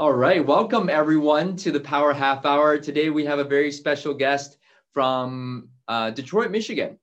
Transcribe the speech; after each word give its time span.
All 0.00 0.14
right, 0.14 0.42
welcome 0.42 0.88
everyone 0.88 1.56
to 1.56 1.70
the 1.70 1.78
Power 1.78 2.14
Half 2.14 2.46
Hour. 2.46 2.78
Today 2.78 3.10
we 3.10 3.22
have 3.26 3.38
a 3.38 3.44
very 3.44 3.70
special 3.70 4.14
guest 4.14 4.56
from 4.94 5.68
uh, 5.88 6.08
Detroit, 6.08 6.50
Michigan, 6.50 6.98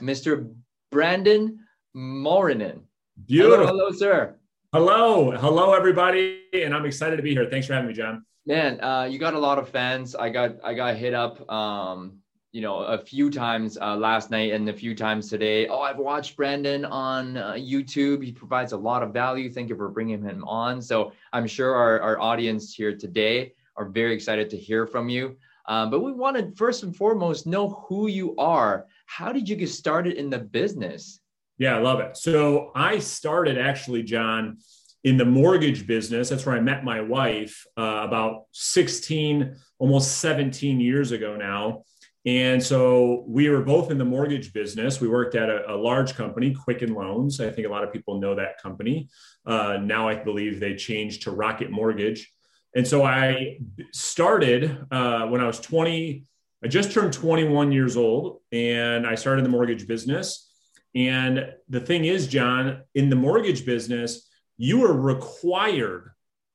Mr. 0.00 0.50
Brandon 0.90 1.58
Mulrenin. 1.94 2.80
Beautiful. 3.26 3.66
Hello, 3.66 3.66
hello, 3.66 3.90
sir. 3.90 4.36
Hello, 4.72 5.32
hello, 5.32 5.74
everybody, 5.74 6.44
and 6.54 6.74
I'm 6.74 6.86
excited 6.86 7.18
to 7.18 7.22
be 7.22 7.32
here. 7.32 7.46
Thanks 7.50 7.66
for 7.66 7.74
having 7.74 7.88
me, 7.88 7.94
John. 7.94 8.24
Man, 8.46 8.80
uh, 8.80 9.04
you 9.04 9.18
got 9.18 9.34
a 9.34 9.38
lot 9.38 9.58
of 9.58 9.68
fans. 9.68 10.14
I 10.14 10.30
got 10.30 10.52
I 10.64 10.72
got 10.72 10.96
hit 10.96 11.12
up 11.12 11.46
um, 11.52 12.20
you 12.54 12.60
know 12.60 12.78
a 12.78 12.96
few 12.96 13.30
times 13.30 13.76
uh, 13.82 13.96
last 13.96 14.30
night 14.30 14.52
and 14.52 14.68
a 14.68 14.72
few 14.72 14.94
times 14.94 15.28
today. 15.28 15.66
Oh 15.66 15.80
i've 15.80 15.98
watched 15.98 16.36
brandon 16.36 16.84
on 16.84 17.36
uh, 17.36 17.54
youtube. 17.54 18.22
He 18.22 18.30
provides 18.30 18.70
a 18.70 18.76
lot 18.76 19.02
of 19.02 19.12
value. 19.12 19.50
Thank 19.50 19.68
you 19.68 19.76
for 19.76 19.88
bringing 19.88 20.22
him 20.22 20.44
on. 20.44 20.80
So 20.80 21.12
i'm 21.32 21.48
sure 21.48 21.74
our, 21.74 22.00
our 22.00 22.20
audience 22.20 22.72
here 22.72 22.96
today 22.96 23.54
are 23.76 23.86
very 23.86 24.14
excited 24.14 24.48
to 24.50 24.56
hear 24.56 24.86
from 24.86 25.08
you. 25.08 25.36
Um, 25.66 25.90
but 25.90 26.00
we 26.00 26.12
want 26.12 26.36
to 26.36 26.52
first 26.56 26.84
and 26.84 26.94
foremost 26.94 27.44
know 27.44 27.84
who 27.88 28.06
you 28.06 28.36
are. 28.36 28.86
How 29.06 29.32
did 29.32 29.48
you 29.48 29.56
get 29.56 29.70
started 29.70 30.14
in 30.14 30.30
the 30.30 30.38
business? 30.38 31.18
Yeah 31.58 31.76
i 31.76 31.80
love 31.80 31.98
it. 31.98 32.16
So 32.16 32.70
i 32.76 33.00
started 33.00 33.58
actually 33.58 34.04
john 34.04 34.58
in 35.02 35.16
the 35.16 35.24
mortgage 35.24 35.88
business. 35.88 36.28
That's 36.28 36.46
where 36.46 36.54
i 36.54 36.60
met 36.60 36.84
my 36.84 37.00
wife 37.00 37.66
uh, 37.76 38.02
about 38.04 38.44
16 38.52 39.56
almost 39.80 40.18
17 40.18 40.78
years 40.78 41.10
ago 41.10 41.34
now 41.34 41.82
and 42.26 42.62
so 42.62 43.24
we 43.26 43.50
were 43.50 43.60
both 43.60 43.90
in 43.90 43.98
the 43.98 44.04
mortgage 44.04 44.52
business. 44.52 45.00
We 45.00 45.08
worked 45.08 45.34
at 45.34 45.50
a, 45.50 45.74
a 45.74 45.76
large 45.76 46.14
company, 46.14 46.54
Quicken 46.54 46.94
Loans. 46.94 47.38
I 47.40 47.50
think 47.50 47.66
a 47.66 47.70
lot 47.70 47.84
of 47.84 47.92
people 47.92 48.18
know 48.18 48.34
that 48.34 48.62
company. 48.62 49.10
Uh, 49.44 49.78
now 49.82 50.08
I 50.08 50.14
believe 50.16 50.58
they 50.58 50.74
changed 50.74 51.22
to 51.22 51.32
Rocket 51.32 51.70
Mortgage. 51.70 52.32
And 52.74 52.88
so 52.88 53.04
I 53.04 53.58
started 53.92 54.86
uh, 54.90 55.26
when 55.26 55.40
I 55.40 55.46
was 55.46 55.60
20. 55.60 56.24
I 56.62 56.68
just 56.68 56.92
turned 56.92 57.12
21 57.12 57.72
years 57.72 57.96
old 57.96 58.40
and 58.50 59.06
I 59.06 59.16
started 59.16 59.44
the 59.44 59.50
mortgage 59.50 59.86
business. 59.86 60.50
And 60.94 61.52
the 61.68 61.80
thing 61.80 62.06
is, 62.06 62.26
John, 62.26 62.82
in 62.94 63.10
the 63.10 63.16
mortgage 63.16 63.66
business, 63.66 64.28
you 64.56 64.84
are 64.86 64.92
required 64.92 66.12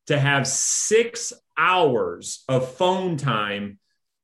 to 0.08 0.20
have 0.20 0.48
six 0.48 1.32
hours 1.58 2.44
of 2.50 2.74
phone 2.74 3.18
time 3.18 3.78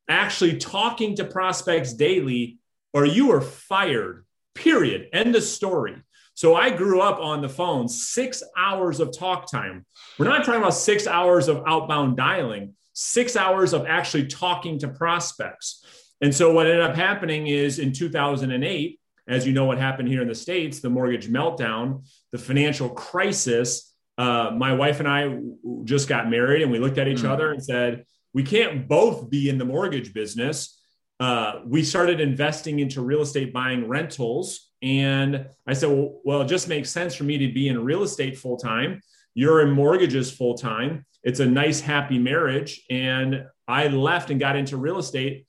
actually 0.10 0.58
talking 0.58 1.16
to 1.16 1.26
prospects 1.26 1.94
daily, 1.94 2.58
or 2.94 3.06
you 3.06 3.32
are 3.32 3.42
fired, 3.42 4.26
period. 4.54 5.10
End 5.14 5.36
of 5.36 5.44
story. 5.44 5.96
So 6.36 6.56
I 6.56 6.70
grew 6.70 7.02
up 7.02 7.20
on 7.20 7.42
the 7.42 7.50
phone, 7.50 7.88
six 7.88 8.44
hours 8.58 9.00
of 9.00 9.18
talk 9.18 9.50
time. 9.50 9.86
We're 10.20 10.28
not 10.28 10.44
talking 10.44 10.62
about 10.62 10.74
six 10.74 11.08
hours 11.08 11.48
of 11.48 11.64
outbound 11.66 12.18
dialing, 12.18 12.76
six 12.92 13.38
hours 13.38 13.74
of 13.74 13.86
actually 13.86 14.28
talking 14.28 14.78
to 14.80 14.90
prospects. 14.90 15.84
And 16.22 16.36
so 16.36 16.52
what 16.52 16.68
ended 16.68 16.82
up 16.82 16.96
happening 16.96 17.48
is 17.48 17.80
in 17.80 17.94
2008, 17.94 19.00
as 19.28 19.48
you 19.48 19.54
know, 19.54 19.66
what 19.66 19.78
happened 19.78 20.10
here 20.10 20.22
in 20.22 20.28
the 20.28 20.36
States, 20.36 20.82
the 20.82 20.90
mortgage 20.90 21.30
meltdown, 21.30 22.06
the 22.32 22.38
financial 22.38 22.90
crisis. 22.90 23.94
Uh, 24.18 24.52
my 24.56 24.74
wife 24.74 25.00
and 25.00 25.08
I 25.08 25.40
just 25.86 26.08
got 26.08 26.30
married 26.30 26.62
and 26.62 26.72
we 26.72 26.80
looked 26.80 26.98
at 26.98 27.08
each 27.08 27.20
mm. 27.20 27.30
other 27.30 27.52
and 27.52 27.64
said, 27.64 28.06
we 28.36 28.44
can't 28.44 28.86
both 28.88 29.30
be 29.30 29.48
in 29.48 29.58
the 29.58 29.64
mortgage 29.64 30.14
business. 30.14 30.78
Uh, 31.22 31.62
we 31.66 31.82
started 31.82 32.20
investing 32.20 32.80
into 32.80 33.02
real 33.02 33.22
estate 33.22 33.54
buying 33.54 33.88
rentals. 33.88 34.72
And 34.82 35.48
I 35.66 35.74
said, 35.74 35.90
well, 35.90 36.20
well, 36.26 36.42
it 36.42 36.48
just 36.48 36.68
makes 36.68 36.90
sense 36.90 37.16
for 37.16 37.24
me 37.24 37.38
to 37.38 37.54
be 37.54 37.70
in 37.70 37.82
real 37.82 38.04
estate 38.04 38.38
full 38.38 38.58
time. 38.58 39.02
You're 39.36 39.62
in 39.62 39.72
mortgages 39.72 40.30
full 40.30 40.56
time. 40.56 41.06
It's 41.24 41.40
a 41.40 41.46
nice, 41.46 41.80
happy 41.80 42.20
marriage. 42.20 42.84
And 42.90 43.46
I 43.70 43.88
left 43.88 44.30
and 44.30 44.40
got 44.40 44.58
into 44.58 44.76
real 44.76 44.98
estate 44.98 45.48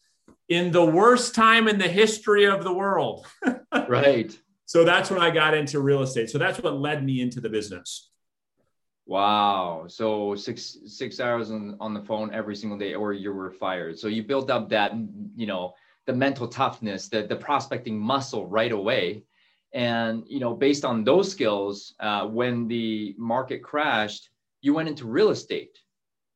in 0.49 0.71
the 0.71 0.85
worst 0.85 1.35
time 1.35 1.67
in 1.67 1.79
the 1.79 1.89
history 1.89 2.45
of 2.45 2.63
the 2.63 2.73
world. 2.73 3.27
right. 3.89 4.33
So 4.67 4.85
that's 4.85 5.11
when 5.11 5.21
I 5.21 5.31
got 5.31 5.55
into 5.55 5.81
real 5.81 6.03
estate. 6.03 6.31
So 6.31 6.39
that's 6.39 6.61
what 6.61 6.79
led 6.79 7.05
me 7.05 7.21
into 7.21 7.41
the 7.41 7.49
business. 7.49 8.13
Wow. 9.07 9.85
So 9.87 10.35
six 10.35 10.79
six 10.87 11.21
hours 11.21 11.53
on, 11.53 11.77
on 11.81 11.95
the 11.95 12.03
phone 12.03 12.35
every 12.35 12.57
single 12.57 12.79
day, 12.79 12.95
or 12.95 13.13
you 13.13 13.33
were 13.33 13.53
fired. 13.53 13.99
So 13.99 14.09
you 14.09 14.25
built 14.25 14.51
up 14.51 14.69
that, 14.71 14.93
you 15.37 15.47
know, 15.47 15.75
the 16.07 16.13
mental 16.13 16.49
toughness, 16.49 17.09
the, 17.09 17.23
the 17.23 17.37
prospecting 17.37 17.99
muscle 17.99 18.47
right 18.47 18.73
away. 18.73 19.23
And, 19.73 20.25
you 20.27 20.41
know, 20.41 20.55
based 20.55 20.85
on 20.85 21.05
those 21.05 21.31
skills, 21.31 21.95
uh, 22.01 22.27
when 22.27 22.67
the 22.67 23.15
market 23.19 23.63
crashed, 23.63 24.31
you 24.61 24.75
went 24.75 24.89
into 24.89 25.07
real 25.07 25.31
estate. 25.31 25.79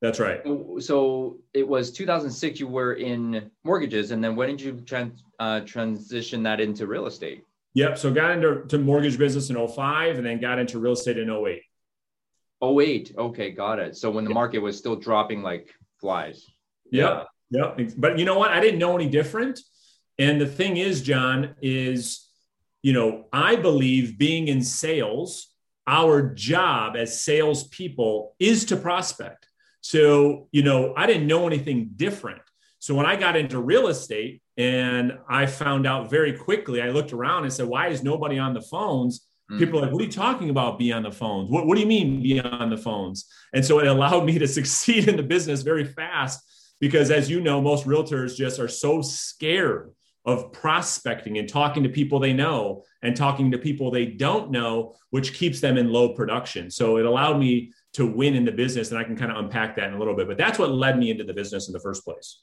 That's 0.02 0.18
right. 0.18 0.40
So, 0.44 0.78
so 0.80 1.38
it 1.54 1.66
was 1.66 1.90
2006, 1.90 2.60
you 2.60 2.68
were 2.68 2.94
in 2.94 3.50
mortgages. 3.64 4.10
And 4.12 4.22
then 4.22 4.36
when 4.36 4.48
did 4.48 4.60
you 4.60 4.80
trans, 4.80 5.22
uh, 5.38 5.60
transition 5.60 6.42
that 6.44 6.60
into 6.60 6.86
real 6.86 7.06
estate? 7.06 7.44
Yep. 7.74 7.98
So 7.98 8.12
got 8.12 8.32
into 8.32 8.64
to 8.68 8.78
mortgage 8.78 9.18
business 9.18 9.50
in 9.50 9.68
05 9.68 10.16
and 10.16 10.26
then 10.26 10.40
got 10.40 10.58
into 10.58 10.78
real 10.78 10.92
estate 10.92 11.18
in 11.18 11.30
08. 11.30 11.62
Oh 12.60 12.72
wait, 12.72 13.14
okay, 13.16 13.50
got 13.50 13.78
it. 13.78 13.96
So 13.96 14.10
when 14.10 14.24
the 14.24 14.34
market 14.34 14.58
was 14.58 14.76
still 14.76 14.96
dropping 14.96 15.42
like 15.42 15.74
flies. 16.00 16.46
Yeah. 16.90 17.24
Yeah. 17.50 17.74
But 17.96 18.18
you 18.18 18.24
know 18.24 18.38
what? 18.38 18.50
I 18.50 18.60
didn't 18.60 18.78
know 18.78 18.94
any 18.94 19.08
different. 19.08 19.60
And 20.18 20.40
the 20.40 20.46
thing 20.46 20.76
is, 20.76 21.02
John, 21.02 21.54
is, 21.62 22.28
you 22.82 22.92
know, 22.92 23.26
I 23.32 23.56
believe 23.56 24.18
being 24.18 24.48
in 24.48 24.62
sales, 24.62 25.48
our 25.86 26.22
job 26.22 26.96
as 26.96 27.20
salespeople 27.20 28.36
is 28.38 28.66
to 28.66 28.76
prospect. 28.76 29.46
So, 29.80 30.48
you 30.52 30.62
know, 30.62 30.92
I 30.96 31.06
didn't 31.06 31.26
know 31.26 31.46
anything 31.46 31.90
different. 31.96 32.42
So 32.78 32.94
when 32.94 33.06
I 33.06 33.16
got 33.16 33.36
into 33.36 33.60
real 33.60 33.88
estate 33.88 34.42
and 34.56 35.18
I 35.28 35.46
found 35.46 35.86
out 35.86 36.10
very 36.10 36.34
quickly, 36.34 36.82
I 36.82 36.90
looked 36.90 37.12
around 37.12 37.44
and 37.44 37.52
said, 37.52 37.66
why 37.66 37.88
is 37.88 38.02
nobody 38.02 38.38
on 38.38 38.54
the 38.54 38.60
phones? 38.60 39.26
People 39.58 39.78
are 39.78 39.82
like, 39.82 39.92
what 39.92 40.00
are 40.02 40.04
you 40.04 40.12
talking 40.12 40.50
about? 40.50 40.78
Be 40.78 40.92
on 40.92 41.02
the 41.02 41.10
phones. 41.10 41.50
What, 41.50 41.66
what 41.66 41.74
do 41.74 41.80
you 41.80 41.86
mean 41.86 42.22
be 42.22 42.40
on 42.40 42.70
the 42.70 42.76
phones? 42.76 43.26
And 43.52 43.64
so 43.64 43.80
it 43.80 43.86
allowed 43.86 44.24
me 44.26 44.38
to 44.38 44.46
succeed 44.46 45.08
in 45.08 45.16
the 45.16 45.22
business 45.22 45.62
very 45.62 45.84
fast 45.84 46.40
because, 46.80 47.10
as 47.10 47.28
you 47.28 47.40
know, 47.40 47.60
most 47.60 47.86
realtors 47.86 48.36
just 48.36 48.58
are 48.58 48.68
so 48.68 49.02
scared 49.02 49.92
of 50.26 50.52
prospecting 50.52 51.38
and 51.38 51.48
talking 51.48 51.82
to 51.82 51.88
people 51.88 52.18
they 52.18 52.32
know 52.32 52.84
and 53.02 53.16
talking 53.16 53.50
to 53.50 53.58
people 53.58 53.90
they 53.90 54.06
don't 54.06 54.50
know, 54.50 54.94
which 55.10 55.34
keeps 55.34 55.60
them 55.60 55.78
in 55.78 55.90
low 55.90 56.10
production. 56.14 56.70
So 56.70 56.98
it 56.98 57.06
allowed 57.06 57.38
me 57.38 57.72
to 57.94 58.06
win 58.06 58.34
in 58.34 58.44
the 58.44 58.52
business. 58.52 58.90
And 58.90 58.98
I 58.98 59.04
can 59.04 59.16
kind 59.16 59.32
of 59.32 59.38
unpack 59.38 59.76
that 59.76 59.88
in 59.88 59.94
a 59.94 59.98
little 59.98 60.14
bit, 60.14 60.28
but 60.28 60.38
that's 60.38 60.58
what 60.58 60.70
led 60.70 60.98
me 60.98 61.10
into 61.10 61.24
the 61.24 61.32
business 61.32 61.68
in 61.68 61.72
the 61.72 61.80
first 61.80 62.04
place. 62.04 62.42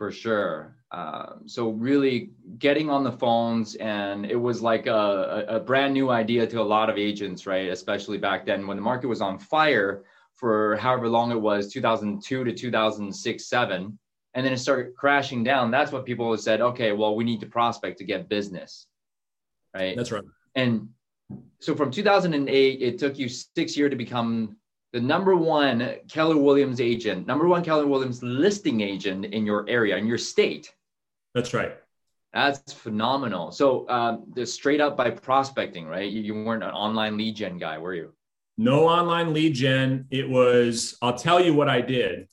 For 0.00 0.10
sure. 0.10 0.76
Um, 0.92 1.42
so 1.44 1.68
really 1.68 2.30
getting 2.58 2.88
on 2.88 3.04
the 3.04 3.12
phones, 3.12 3.74
and 3.74 4.24
it 4.24 4.34
was 4.34 4.62
like 4.62 4.86
a, 4.86 5.44
a 5.46 5.60
brand 5.60 5.92
new 5.92 6.08
idea 6.08 6.46
to 6.46 6.62
a 6.62 6.62
lot 6.62 6.88
of 6.88 6.96
agents, 6.96 7.46
right? 7.46 7.68
Especially 7.68 8.16
back 8.16 8.46
then 8.46 8.66
when 8.66 8.78
the 8.78 8.82
market 8.82 9.08
was 9.08 9.20
on 9.20 9.38
fire 9.38 10.04
for 10.36 10.76
however 10.76 11.06
long 11.06 11.32
it 11.32 11.38
was, 11.38 11.70
2002 11.70 12.44
to 12.44 12.50
2006, 12.50 13.46
seven, 13.46 13.98
and 14.32 14.46
then 14.46 14.54
it 14.54 14.56
started 14.56 14.96
crashing 14.96 15.44
down. 15.44 15.70
That's 15.70 15.92
what 15.92 16.06
people 16.06 16.34
said. 16.38 16.62
Okay, 16.62 16.92
well, 16.92 17.14
we 17.14 17.22
need 17.22 17.40
to 17.40 17.46
prospect 17.46 17.98
to 17.98 18.04
get 18.04 18.26
business, 18.30 18.86
right? 19.74 19.94
That's 19.94 20.12
right. 20.12 20.24
And 20.54 20.88
so 21.58 21.76
from 21.76 21.90
2008, 21.90 22.80
it 22.80 22.98
took 22.98 23.18
you 23.18 23.28
six 23.28 23.76
years 23.76 23.90
to 23.90 23.96
become 23.96 24.56
the 24.92 25.00
number 25.00 25.36
one 25.36 25.96
Keller 26.08 26.36
Williams 26.36 26.80
agent, 26.80 27.26
number 27.26 27.46
one 27.46 27.62
Keller 27.62 27.86
Williams 27.86 28.22
listing 28.22 28.80
agent 28.80 29.26
in 29.26 29.46
your 29.46 29.68
area, 29.68 29.96
in 29.96 30.06
your 30.06 30.18
state. 30.18 30.72
That's 31.34 31.54
right. 31.54 31.76
That's 32.32 32.72
phenomenal. 32.72 33.50
So, 33.50 33.88
um, 33.88 34.24
the 34.34 34.46
straight 34.46 34.80
up 34.80 34.96
by 34.96 35.10
prospecting, 35.10 35.86
right? 35.86 36.10
You, 36.10 36.20
you 36.22 36.44
weren't 36.44 36.62
an 36.62 36.70
online 36.70 37.16
lead 37.16 37.36
gen 37.36 37.58
guy, 37.58 37.78
were 37.78 37.94
you? 37.94 38.12
No 38.56 38.88
online 38.88 39.32
lead 39.32 39.54
gen. 39.54 40.06
It 40.10 40.28
was, 40.28 40.96
I'll 41.02 41.16
tell 41.16 41.40
you 41.40 41.54
what 41.54 41.68
I 41.68 41.80
did. 41.80 42.28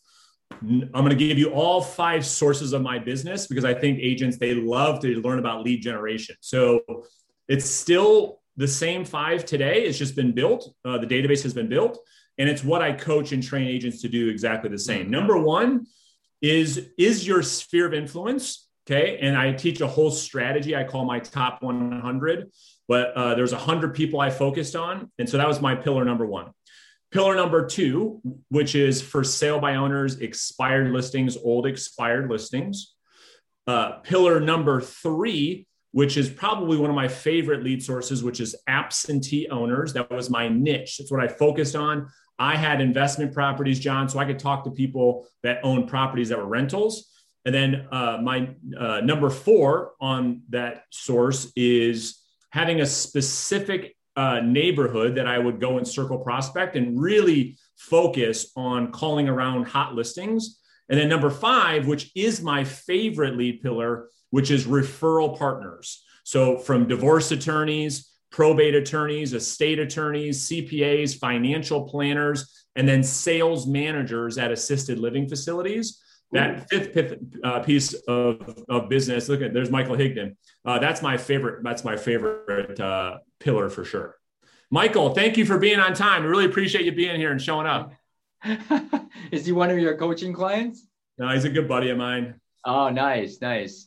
I'm 0.62 0.89
going 0.92 1.10
to 1.10 1.15
give 1.15 1.38
you 1.38 1.51
all 1.51 1.81
five 1.81 2.25
sources 2.25 2.74
of 2.74 2.81
my 2.81 3.00
business 3.00 3.48
because 3.48 3.65
I 3.65 3.74
think 3.74 4.00
agents, 4.00 4.38
they 4.38 4.53
love 4.53 5.00
to 5.01 5.07
learn 5.21 5.39
about 5.39 5.63
lead 5.63 5.81
generation. 5.81 6.36
So, 6.42 6.81
it's 7.48 7.69
still 7.69 8.42
the 8.56 8.68
same 8.68 9.06
five 9.06 9.45
today. 9.45 9.83
It's 9.83 9.98
just 9.98 10.15
been 10.15 10.33
built. 10.33 10.74
Uh, 10.83 10.98
the 10.98 11.07
database 11.07 11.44
has 11.44 11.53
been 11.53 11.69
built 11.69 12.00
and 12.38 12.50
it's 12.50 12.63
what 12.63 12.81
I 12.81 12.94
coach 12.94 13.31
and 13.31 13.42
train 13.42 13.68
agents 13.68 14.01
to 14.01 14.10
do 14.10 14.30
exactly 14.30 14.69
the 14.69 14.80
same. 14.80 15.04
Mm-hmm. 15.04 15.12
Number 15.12 15.38
one 15.38 15.88
is 16.42 16.89
is 16.98 17.25
your 17.25 17.42
sphere 17.42 17.88
of 17.88 17.94
influence 17.94 18.68
okay, 18.89 19.18
and 19.22 19.36
I 19.36 19.51
teach 19.54 19.81
a 19.81 19.88
whole 19.88 20.12
strategy. 20.12 20.75
I 20.75 20.84
call 20.86 21.04
my 21.06 21.19
top 21.19 21.62
100, 21.62 22.51
but 22.88 23.12
uh, 23.16 23.36
there's 23.36 23.51
100 23.51 23.94
people 23.94 24.22
I 24.22 24.30
focused 24.30 24.75
on, 24.75 25.12
and 25.19 25.28
so 25.30 25.38
that 25.38 25.48
was 25.48 25.60
my 25.60 25.75
pillar 25.75 26.06
number 26.06 26.25
one. 26.25 26.51
Pillar 27.12 27.36
number 27.36 27.66
two, 27.66 28.22
which 28.50 28.75
is 28.75 29.01
for 29.01 29.24
sale 29.24 29.60
by 29.60 29.75
owners, 29.75 30.19
expired 30.19 30.92
listings, 30.92 31.38
old 31.38 31.66
expired 31.66 32.30
listings. 32.30 32.94
Uh, 33.66 34.00
pillar 34.04 34.39
number 34.39 34.80
three 34.80 35.68
which 35.98 36.16
is 36.16 36.30
probably 36.30 36.78
one 36.78 36.92
of 36.92 36.95
my 36.95 37.07
favorite 37.07 37.63
lead 37.63 37.81
sources, 37.81 38.24
which 38.24 38.39
is 38.39 38.56
absentee 38.68 39.48
owners. 39.50 39.94
That 39.94 40.12
was 40.12 40.30
my 40.30 40.48
niche. 40.48 40.98
That's 40.98 41.12
what 41.12 41.24
I 41.24 41.28
focused 41.28 41.75
on. 41.75 42.10
I 42.39 42.56
had 42.56 42.81
investment 42.81 43.34
properties, 43.34 43.80
John, 43.80 44.10
so 44.10 44.19
I 44.19 44.25
could 44.25 44.39
talk 44.39 44.63
to 44.63 44.72
people 44.72 45.28
that 45.44 45.60
own 45.63 45.88
properties 45.88 46.30
that 46.30 46.38
were 46.38 46.45
rentals. 46.45 47.10
And 47.45 47.56
then 47.56 47.88
uh, 47.92 48.19
my 48.22 48.50
uh, 48.78 49.01
number 49.01 49.30
four 49.30 49.94
on 50.01 50.42
that 50.50 50.84
source 50.92 51.51
is 51.56 52.22
having 52.51 52.81
a 52.81 52.86
specific 52.86 53.95
uh, 54.16 54.42
neighborhood 54.42 55.16
that 55.16 55.28
I 55.28 55.38
would 55.38 55.62
go 55.62 55.78
and 55.78 55.88
circle 55.88 56.18
prospect 56.18 56.75
and 56.75 57.00
really 57.00 57.57
focus 57.78 58.51
on 58.56 58.92
calling 58.92 59.30
around 59.30 59.66
hot 59.66 59.94
listings. 59.94 60.60
And 60.89 61.00
then 61.00 61.07
number 61.07 61.30
five, 61.30 61.88
which 61.88 62.12
is 62.16 62.42
my 62.42 62.63
favorite 62.63 63.38
lead 63.38 63.62
pillar, 63.62 64.10
which 64.31 64.51
is 64.51 64.66
referral 64.66 65.38
partners. 65.38 66.04
So 66.24 66.57
from 66.57 66.88
divorce 66.88 67.31
attorneys, 67.31 68.12
probate 68.31 68.75
attorneys, 68.75 69.33
estate 69.33 69.79
attorneys, 69.79 70.50
CPAs, 70.50 71.18
financial 71.18 71.88
planners, 71.88 72.65
and 72.75 72.88
then 72.88 73.03
sales 73.03 73.65
managers 73.65 74.38
at 74.38 74.51
assisted 74.51 75.00
living 75.00 75.27
facilities. 75.27 76.01
That 76.33 76.69
fifth 76.69 77.18
uh, 77.41 77.62
piece 77.62 77.94
of, 77.94 78.63
of 78.68 78.89
business, 78.89 79.29
look 79.29 79.41
at 79.41 79.53
there's 79.53 79.71
Michael 79.71 79.95
Higdon. 79.95 80.35
Uh, 80.65 80.77
that's 80.77 81.01
my 81.01 81.15
favorite. 81.15 81.63
That's 81.63 81.85
my 81.85 81.95
favorite 81.95 82.77
uh, 82.79 83.19
pillar 83.39 83.69
for 83.69 83.85
sure. 83.85 84.18
Michael, 84.69 85.13
thank 85.13 85.38
you 85.38 85.45
for 85.45 85.57
being 85.57 85.79
on 85.79 85.94
time. 85.94 86.24
I 86.24 86.25
really 86.25 86.44
appreciate 86.44 86.83
you 86.83 86.91
being 86.91 87.15
here 87.15 87.31
and 87.31 87.41
showing 87.41 87.65
up. 87.65 87.94
Is 89.31 89.45
he 89.45 89.53
one 89.53 89.69
of 89.69 89.79
your 89.79 89.97
coaching 89.97 90.33
clients? 90.33 90.85
No, 91.18 91.29
he's 91.29 91.45
a 91.45 91.50
good 91.50 91.68
buddy 91.68 91.89
of 91.89 91.97
mine. 91.97 92.35
Oh, 92.65 92.89
nice, 92.89 93.39
nice. 93.41 93.87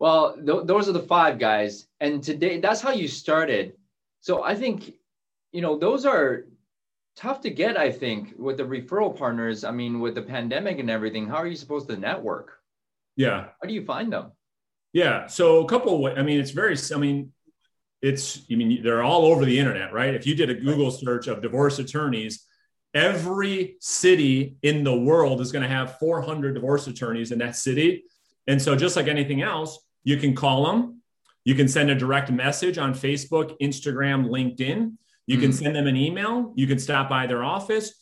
Well, 0.00 0.34
th- 0.34 0.64
those 0.64 0.88
are 0.88 0.92
the 0.92 1.02
five 1.02 1.38
guys, 1.38 1.86
and 2.00 2.22
today 2.22 2.58
that's 2.58 2.80
how 2.80 2.90
you 2.90 3.06
started. 3.06 3.74
So 4.20 4.42
I 4.42 4.54
think, 4.54 4.94
you 5.52 5.60
know, 5.60 5.78
those 5.78 6.06
are 6.06 6.46
tough 7.16 7.42
to 7.42 7.50
get. 7.50 7.76
I 7.76 7.92
think 7.92 8.32
with 8.38 8.56
the 8.56 8.64
referral 8.64 9.16
partners. 9.16 9.62
I 9.62 9.70
mean, 9.70 10.00
with 10.00 10.14
the 10.14 10.22
pandemic 10.22 10.78
and 10.78 10.90
everything, 10.90 11.28
how 11.28 11.36
are 11.36 11.46
you 11.46 11.56
supposed 11.56 11.88
to 11.88 11.96
network? 11.98 12.58
Yeah. 13.16 13.48
How 13.60 13.68
do 13.68 13.74
you 13.74 13.84
find 13.84 14.10
them? 14.10 14.32
Yeah. 14.94 15.26
So 15.26 15.64
a 15.64 15.68
couple. 15.68 16.06
I 16.06 16.22
mean, 16.22 16.40
it's 16.40 16.50
very. 16.50 16.76
I 16.94 16.96
mean, 16.96 17.32
it's. 18.00 18.40
I 18.50 18.54
mean, 18.54 18.82
they're 18.82 19.02
all 19.02 19.26
over 19.26 19.44
the 19.44 19.58
internet, 19.58 19.92
right? 19.92 20.14
If 20.14 20.26
you 20.26 20.34
did 20.34 20.48
a 20.48 20.54
Google 20.54 20.90
search 20.90 21.26
of 21.26 21.42
divorce 21.42 21.78
attorneys, 21.78 22.46
every 22.94 23.76
city 23.80 24.56
in 24.62 24.82
the 24.82 24.96
world 24.96 25.42
is 25.42 25.52
going 25.52 25.62
to 25.62 25.68
have 25.68 25.98
400 25.98 26.54
divorce 26.54 26.86
attorneys 26.86 27.32
in 27.32 27.38
that 27.40 27.54
city. 27.54 28.04
And 28.46 28.60
so, 28.60 28.74
just 28.74 28.96
like 28.96 29.06
anything 29.06 29.42
else, 29.42 29.78
you 30.04 30.16
can 30.16 30.34
call 30.34 30.66
them, 30.66 31.00
you 31.44 31.54
can 31.54 31.68
send 31.68 31.90
a 31.90 31.94
direct 31.94 32.30
message 32.30 32.78
on 32.78 32.94
Facebook, 32.94 33.58
Instagram, 33.60 34.28
LinkedIn. 34.28 34.94
You 35.26 35.38
can 35.38 35.50
hmm. 35.50 35.56
send 35.56 35.76
them 35.76 35.86
an 35.86 35.96
email. 35.96 36.52
You 36.56 36.66
can 36.66 36.78
stop 36.78 37.08
by 37.08 37.26
their 37.26 37.42
office. 37.42 37.94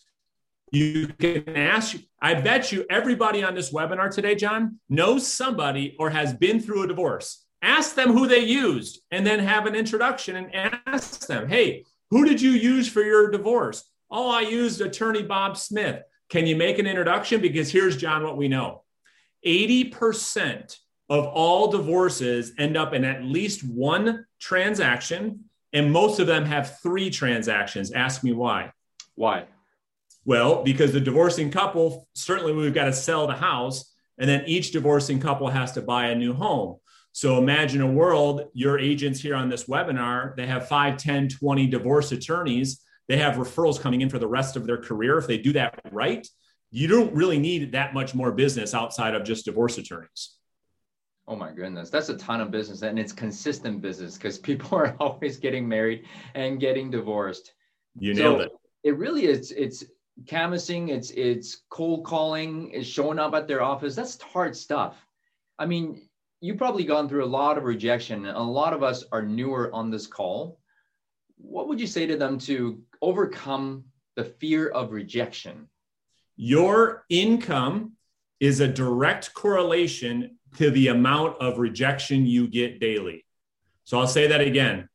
You 0.71 1.09
can 1.19 1.57
ask, 1.57 1.97
I 2.21 2.35
bet 2.35 2.73
you 2.73 2.85
everybody 2.91 3.43
on 3.43 3.55
this 3.55 3.73
webinar 3.73 4.11
today, 4.11 4.35
John, 4.35 4.81
knows 4.89 5.27
somebody 5.27 5.97
or 5.99 6.11
has 6.11 6.35
been 6.35 6.61
through 6.61 6.83
a 6.83 6.89
divorce. 6.89 7.47
Ask 7.63 7.95
them 7.95 8.13
who 8.13 8.27
they 8.27 8.41
used 8.41 9.01
and 9.11 9.27
then 9.27 9.39
have 9.39 9.67
an 9.67 9.75
introduction 9.75 10.37
and 10.37 10.79
ask 10.87 11.27
them, 11.27 11.49
hey, 11.49 11.85
who 12.11 12.25
did 12.25 12.41
you 12.41 12.51
use 12.51 12.89
for 12.89 13.03
your 13.03 13.31
divorce? 13.31 13.85
Oh, 14.11 14.31
I 14.31 14.43
used 14.43 14.81
attorney 14.81 15.23
Bob 15.23 15.57
Smith. 15.57 16.03
Can 16.29 16.47
you 16.47 16.57
make 16.57 16.79
an 16.79 16.87
introduction? 16.87 17.41
Because 17.41 17.73
here's, 17.73 17.97
John, 17.97 18.23
what 18.23 18.37
we 18.37 18.49
know 18.49 18.83
80% 19.47 20.77
of 21.09 21.27
all 21.27 21.71
divorces 21.71 22.53
end 22.59 22.77
up 22.77 22.93
in 22.93 23.05
at 23.05 23.25
least 23.25 23.63
one 23.63 24.27
transaction, 24.41 25.45
and 25.73 25.93
most 25.93 26.19
of 26.21 26.27
them 26.27 26.45
have 26.45 26.79
three 26.81 27.11
transactions. 27.11 27.93
Ask 27.93 28.23
me 28.23 28.33
why. 28.33 28.73
Why? 29.15 29.47
Well, 30.25 30.63
because 30.63 30.93
the 30.93 31.01
divorcing 31.01 31.51
couple, 31.51 32.07
certainly 32.15 32.53
we've 32.53 32.75
got 32.75 32.85
to 32.85 32.93
sell 32.93 33.27
the 33.27 33.35
house, 33.35 33.95
and 34.19 34.29
then 34.29 34.45
each 34.47 34.73
divorcing 34.73 35.21
couple 35.21 35.49
has 35.49 35.73
to 35.73 35.83
buy 35.83 36.09
a 36.09 36.15
new 36.15 36.35
home. 36.35 36.77
So 37.13 37.39
imagine 37.39 37.81
a 37.81 37.91
world, 37.91 38.43
your 38.53 38.79
agents 38.79 39.21
here 39.21 39.35
on 39.35 39.49
this 39.49 39.65
webinar, 39.65 40.37
they 40.37 40.47
have 40.47 40.69
5, 40.69 40.97
10, 40.97 41.29
20 41.29 41.67
divorce 41.67 42.13
attorneys. 42.13 42.83
They 43.09 43.17
have 43.17 43.37
referrals 43.37 43.81
coming 43.81 44.03
in 44.03 44.11
for 44.11 44.19
the 44.19 44.29
rest 44.29 44.55
of 44.55 44.67
their 44.67 44.77
career. 44.77 45.19
If 45.19 45.27
they 45.27 45.39
do 45.39 45.53
that 45.55 45.81
right, 45.91 46.29
you 46.71 46.87
don't 46.87 47.15
really 47.15 47.39
need 47.39 47.73
that 47.73 47.95
much 47.95 48.15
more 48.15 48.31
business 48.31 48.75
outside 48.75 49.15
of 49.15 49.25
just 49.25 49.47
divorce 49.47 49.79
attorneys. 49.79 50.38
Oh 51.29 51.37
my 51.37 51.53
goodness, 51.53 51.91
that's 51.91 52.09
a 52.09 52.17
ton 52.17 52.41
of 52.41 52.51
business, 52.51 52.81
and 52.81 52.99
it's 52.99 53.13
consistent 53.13 53.83
business 53.83 54.17
because 54.17 54.39
people 54.39 54.79
are 54.79 54.97
always 54.99 55.37
getting 55.37 55.69
married 55.69 56.07
and 56.35 56.59
getting 56.59 56.91
divorced. 56.91 57.53
You 57.99 58.15
nailed 58.15 58.39
so 58.39 58.45
it. 58.45 58.53
It 58.85 58.97
really 58.97 59.27
is. 59.27 59.53
It's 59.53 59.85
canvassing. 60.27 60.89
It's 60.89 61.11
it's 61.11 61.65
cold 61.69 62.05
calling. 62.05 62.71
It's 62.71 62.89
showing 62.89 63.19
up 63.19 63.35
at 63.35 63.47
their 63.47 63.63
office. 63.63 63.95
That's 63.95 64.21
hard 64.23 64.57
stuff. 64.57 64.97
I 65.59 65.67
mean, 65.67 66.09
you've 66.41 66.57
probably 66.57 66.85
gone 66.85 67.11
through 67.11 67.25
a 67.25 67.27
lot 67.27 67.59
of 67.59 67.65
rejection. 67.65 68.25
A 68.25 68.43
lot 68.43 68.73
of 68.73 68.83
us 68.83 69.05
are 69.13 69.23
newer 69.23 69.71
on 69.75 69.91
this 69.91 70.07
call. 70.07 70.59
What 71.37 71.69
would 71.69 71.79
you 71.79 71.87
say 71.87 72.07
to 72.07 72.17
them 72.17 72.39
to 72.41 72.81
overcome 73.03 73.85
the 74.17 74.25
fear 74.25 74.69
of 74.69 74.93
rejection? 74.93 75.69
Your 76.37 77.05
income 77.11 77.93
is 78.41 78.61
a 78.61 78.69
direct 78.69 79.35
correlation 79.35 80.38
to 80.57 80.71
the 80.71 80.89
amount 80.89 81.41
of 81.41 81.59
rejection 81.59 82.27
you 82.27 82.49
get 82.49 82.81
daily. 82.81 83.25
So 83.85 83.99
I'll 83.99 84.07
say 84.07 84.29
that 84.29 84.41
again. 84.41 84.89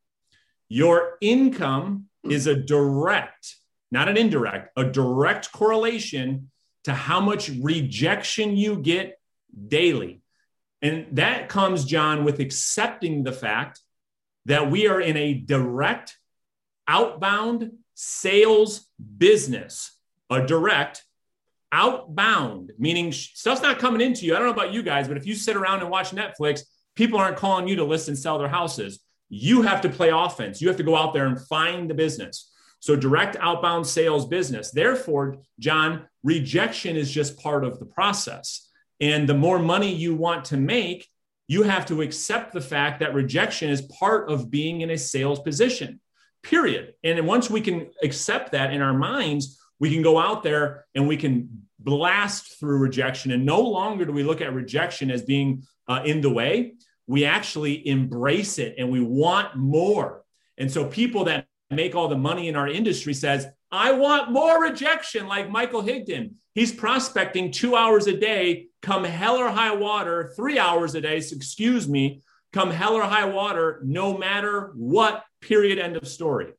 Your 0.69 1.17
income 1.21 2.05
is 2.23 2.47
a 2.47 2.55
direct, 2.55 3.55
not 3.91 4.09
an 4.09 4.17
indirect, 4.17 4.71
a 4.75 4.83
direct 4.83 5.51
correlation 5.51 6.49
to 6.83 6.93
how 6.93 7.19
much 7.19 7.49
rejection 7.49 8.57
you 8.57 8.77
get 8.77 9.19
daily. 9.67 10.21
And 10.81 11.07
that 11.13 11.47
comes, 11.47 11.85
John, 11.85 12.25
with 12.25 12.39
accepting 12.39 13.23
the 13.23 13.31
fact 13.31 13.79
that 14.45 14.69
we 14.69 14.87
are 14.87 14.99
in 14.99 15.15
a 15.15 15.33
direct 15.33 16.17
outbound 16.87 17.71
sales 17.93 18.87
business, 19.17 19.97
a 20.29 20.45
direct 20.45 21.03
outbound, 21.73 22.71
meaning 22.77 23.11
stuff's 23.11 23.63
not 23.63 23.79
coming 23.79 23.99
into 23.99 24.25
you. 24.25 24.35
I 24.35 24.39
don't 24.39 24.47
know 24.47 24.53
about 24.53 24.71
you 24.71 24.83
guys, 24.83 25.07
but 25.07 25.17
if 25.17 25.25
you 25.25 25.33
sit 25.33 25.57
around 25.57 25.81
and 25.81 25.89
watch 25.89 26.11
Netflix, 26.11 26.61
people 26.95 27.17
aren't 27.17 27.35
calling 27.35 27.67
you 27.67 27.75
to 27.77 27.83
list 27.83 28.07
and 28.07 28.17
sell 28.17 28.37
their 28.37 28.47
houses. 28.47 28.99
You 29.29 29.63
have 29.63 29.81
to 29.81 29.89
play 29.89 30.09
offense. 30.09 30.61
You 30.61 30.67
have 30.67 30.77
to 30.77 30.83
go 30.83 30.95
out 30.95 31.13
there 31.13 31.25
and 31.25 31.41
find 31.47 31.89
the 31.89 31.95
business. 31.95 32.51
So, 32.79 32.95
direct 32.95 33.37
outbound 33.39 33.87
sales 33.87 34.27
business. 34.27 34.71
Therefore, 34.71 35.37
John, 35.57 36.07
rejection 36.21 36.95
is 36.95 37.09
just 37.09 37.39
part 37.39 37.63
of 37.63 37.79
the 37.79 37.85
process. 37.85 38.69
And 38.99 39.27
the 39.27 39.33
more 39.33 39.57
money 39.57 39.93
you 39.93 40.15
want 40.15 40.45
to 40.45 40.57
make, 40.57 41.07
you 41.47 41.63
have 41.63 41.85
to 41.87 42.01
accept 42.01 42.53
the 42.53 42.61
fact 42.61 42.99
that 42.99 43.13
rejection 43.13 43.69
is 43.69 43.81
part 43.81 44.29
of 44.29 44.51
being 44.51 44.81
in 44.81 44.91
a 44.91 44.97
sales 44.97 45.39
position, 45.39 45.99
period. 46.43 46.93
And 47.03 47.25
once 47.25 47.49
we 47.49 47.61
can 47.61 47.87
accept 48.03 48.51
that 48.51 48.71
in 48.71 48.81
our 48.81 48.93
minds, 48.93 49.59
we 49.79 49.91
can 49.91 50.01
go 50.01 50.19
out 50.19 50.43
there 50.43 50.85
and 50.95 51.07
we 51.07 51.17
can 51.17 51.62
blast 51.83 52.59
through 52.59 52.77
rejection. 52.77 53.31
And 53.31 53.45
no 53.45 53.61
longer 53.61 54.05
do 54.05 54.11
we 54.11 54.23
look 54.23 54.41
at 54.41 54.53
rejection 54.53 55.11
as 55.11 55.23
being 55.23 55.63
uh, 55.87 56.01
in 56.05 56.21
the 56.21 56.29
way. 56.29 56.73
We 57.07 57.25
actually 57.25 57.87
embrace 57.87 58.59
it 58.59 58.75
and 58.77 58.89
we 58.89 59.01
want 59.01 59.55
more. 59.55 60.23
And 60.57 60.71
so 60.71 60.85
people 60.85 61.25
that 61.25 61.47
make 61.69 61.95
all 61.95 62.07
the 62.07 62.17
money 62.17 62.47
in 62.47 62.55
our 62.55 62.67
industry 62.67 63.13
says, 63.13 63.47
I 63.71 63.91
want 63.91 64.31
more 64.31 64.61
rejection, 64.61 65.27
like 65.27 65.49
Michael 65.49 65.81
Higdon. 65.81 66.35
He's 66.53 66.71
prospecting 66.71 67.51
two 67.51 67.75
hours 67.75 68.05
a 68.05 68.15
day, 68.15 68.67
come 68.81 69.03
hell 69.03 69.37
or 69.37 69.49
high 69.49 69.75
water, 69.75 70.31
three 70.35 70.59
hours 70.59 70.93
a 70.93 71.01
day, 71.01 71.17
excuse 71.17 71.89
me, 71.89 72.21
come 72.53 72.69
hell 72.69 72.93
or 72.93 73.01
high 73.01 73.25
water, 73.25 73.81
no 73.83 74.15
matter 74.15 74.71
what, 74.75 75.23
period, 75.41 75.79
end 75.79 75.97
of 75.97 76.07
story 76.07 76.53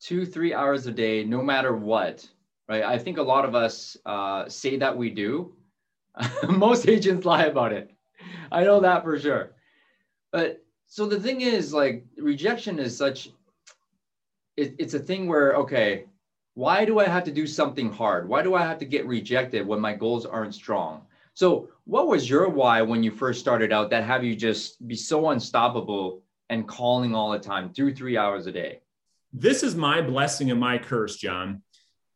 two, 0.00 0.24
three 0.24 0.54
hours 0.54 0.86
a 0.86 0.92
day, 0.92 1.24
no 1.24 1.42
matter 1.42 1.74
what, 1.74 2.26
right? 2.68 2.84
I 2.84 2.98
think 2.98 3.18
a 3.18 3.22
lot 3.22 3.44
of 3.44 3.54
us 3.54 3.96
uh, 4.04 4.48
say 4.48 4.76
that 4.76 4.96
we 4.96 5.10
do. 5.10 5.54
Most 6.48 6.88
agents 6.88 7.24
lie 7.24 7.44
about 7.44 7.72
it. 7.72 7.90
I 8.52 8.64
know 8.64 8.80
that 8.80 9.02
for 9.02 9.18
sure. 9.18 9.52
But 10.32 10.64
so 10.86 11.06
the 11.06 11.20
thing 11.20 11.40
is, 11.40 11.72
like, 11.72 12.04
rejection 12.18 12.78
is 12.78 12.96
such, 12.96 13.30
it, 14.56 14.74
it's 14.78 14.94
a 14.94 14.98
thing 14.98 15.26
where, 15.26 15.54
okay, 15.54 16.04
why 16.54 16.84
do 16.84 16.98
I 16.98 17.06
have 17.06 17.24
to 17.24 17.30
do 17.32 17.46
something 17.46 17.92
hard? 17.92 18.28
Why 18.28 18.42
do 18.42 18.54
I 18.54 18.62
have 18.62 18.78
to 18.78 18.84
get 18.84 19.06
rejected 19.06 19.66
when 19.66 19.80
my 19.80 19.94
goals 19.94 20.26
aren't 20.26 20.54
strong? 20.54 21.02
So, 21.34 21.68
what 21.84 22.08
was 22.08 22.28
your 22.28 22.48
why 22.48 22.82
when 22.82 23.02
you 23.02 23.12
first 23.12 23.38
started 23.38 23.72
out 23.72 23.90
that 23.90 24.04
have 24.04 24.24
you 24.24 24.34
just 24.34 24.86
be 24.86 24.96
so 24.96 25.30
unstoppable 25.30 26.22
and 26.50 26.66
calling 26.66 27.14
all 27.14 27.30
the 27.30 27.38
time, 27.38 27.72
through 27.72 27.94
three 27.94 28.16
hours 28.16 28.46
a 28.46 28.52
day? 28.52 28.80
this 29.32 29.62
is 29.62 29.74
my 29.74 30.00
blessing 30.00 30.50
and 30.50 30.60
my 30.60 30.78
curse, 30.78 31.16
John, 31.16 31.62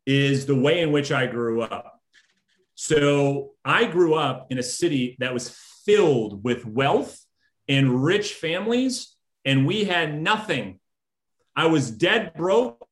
is 0.06 0.46
the 0.46 0.54
way 0.54 0.80
in 0.80 0.92
which 0.92 1.12
I 1.12 1.26
grew 1.26 1.62
up. 1.62 2.00
So 2.74 3.52
I 3.64 3.84
grew 3.84 4.14
up 4.14 4.48
in 4.50 4.58
a 4.58 4.62
city 4.62 5.16
that 5.20 5.34
was 5.34 5.50
filled 5.84 6.42
with 6.42 6.66
wealth 6.66 7.18
and 7.68 8.02
rich 8.02 8.34
families, 8.34 9.14
and 9.44 9.66
we 9.66 9.84
had 9.84 10.20
nothing. 10.20 10.80
I 11.54 11.66
was 11.66 11.90
dead 11.90 12.34
broke. 12.34 12.86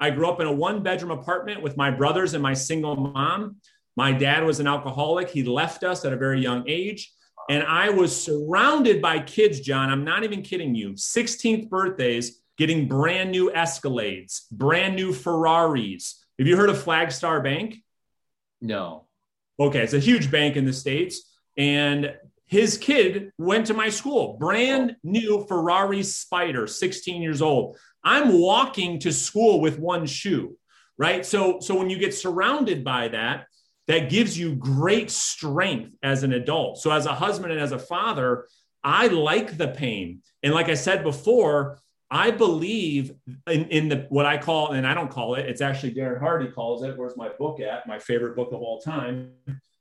I 0.00 0.10
grew 0.10 0.28
up 0.28 0.40
in 0.40 0.46
a 0.46 0.52
one 0.52 0.82
bedroom 0.82 1.10
apartment 1.10 1.62
with 1.62 1.76
my 1.76 1.90
brothers 1.90 2.34
and 2.34 2.42
my 2.42 2.54
single 2.54 2.96
mom. 2.96 3.56
My 3.96 4.12
dad 4.12 4.44
was 4.44 4.58
an 4.58 4.66
alcoholic. 4.66 5.30
He 5.30 5.44
left 5.44 5.84
us 5.84 6.04
at 6.04 6.12
a 6.12 6.16
very 6.16 6.40
young 6.40 6.64
age. 6.66 7.12
And 7.48 7.62
I 7.62 7.90
was 7.90 8.18
surrounded 8.18 9.02
by 9.02 9.20
kids, 9.20 9.60
John. 9.60 9.90
I'm 9.90 10.04
not 10.04 10.24
even 10.24 10.42
kidding 10.42 10.74
you. 10.74 10.92
16th 10.92 11.68
birthdays, 11.68 12.40
getting 12.56 12.88
brand 12.88 13.30
new 13.30 13.50
Escalades, 13.50 14.50
brand 14.50 14.96
new 14.96 15.12
Ferraris. 15.12 16.23
Have 16.38 16.48
you 16.48 16.56
heard 16.56 16.70
of 16.70 16.82
Flagstar 16.82 17.42
Bank? 17.42 17.76
No. 18.60 19.06
Okay, 19.58 19.82
it's 19.82 19.92
a 19.92 20.00
huge 20.00 20.30
bank 20.30 20.56
in 20.56 20.64
the 20.64 20.72
States. 20.72 21.32
And 21.56 22.14
his 22.46 22.76
kid 22.76 23.30
went 23.38 23.66
to 23.66 23.74
my 23.74 23.88
school, 23.88 24.36
brand 24.38 24.96
new 25.02 25.44
Ferrari 25.46 26.02
Spider, 26.02 26.66
16 26.66 27.22
years 27.22 27.40
old. 27.40 27.78
I'm 28.02 28.38
walking 28.38 28.98
to 29.00 29.12
school 29.12 29.60
with 29.60 29.78
one 29.78 30.06
shoe, 30.06 30.56
right? 30.98 31.24
So, 31.24 31.60
so 31.60 31.76
when 31.76 31.88
you 31.88 31.98
get 31.98 32.14
surrounded 32.14 32.84
by 32.84 33.08
that, 33.08 33.46
that 33.86 34.10
gives 34.10 34.36
you 34.38 34.56
great 34.56 35.10
strength 35.10 35.94
as 36.02 36.22
an 36.22 36.32
adult. 36.32 36.78
So, 36.78 36.90
as 36.90 37.06
a 37.06 37.14
husband 37.14 37.52
and 37.52 37.60
as 37.60 37.72
a 37.72 37.78
father, 37.78 38.46
I 38.82 39.08
like 39.08 39.56
the 39.56 39.68
pain. 39.68 40.22
And 40.42 40.54
like 40.54 40.68
I 40.68 40.74
said 40.74 41.02
before, 41.02 41.78
I 42.14 42.30
believe 42.30 43.12
in, 43.48 43.64
in 43.70 43.88
the 43.88 44.06
what 44.08 44.24
I 44.24 44.38
call, 44.38 44.70
and 44.70 44.86
I 44.86 44.94
don't 44.94 45.10
call 45.10 45.34
it, 45.34 45.46
it's 45.46 45.60
actually 45.60 45.94
Darren 45.94 46.20
Hardy 46.20 46.46
calls 46.46 46.84
it. 46.84 46.96
Where's 46.96 47.16
my 47.16 47.28
book 47.40 47.58
at? 47.58 47.88
My 47.88 47.98
favorite 47.98 48.36
book 48.36 48.52
of 48.52 48.60
all 48.60 48.80
time. 48.80 49.32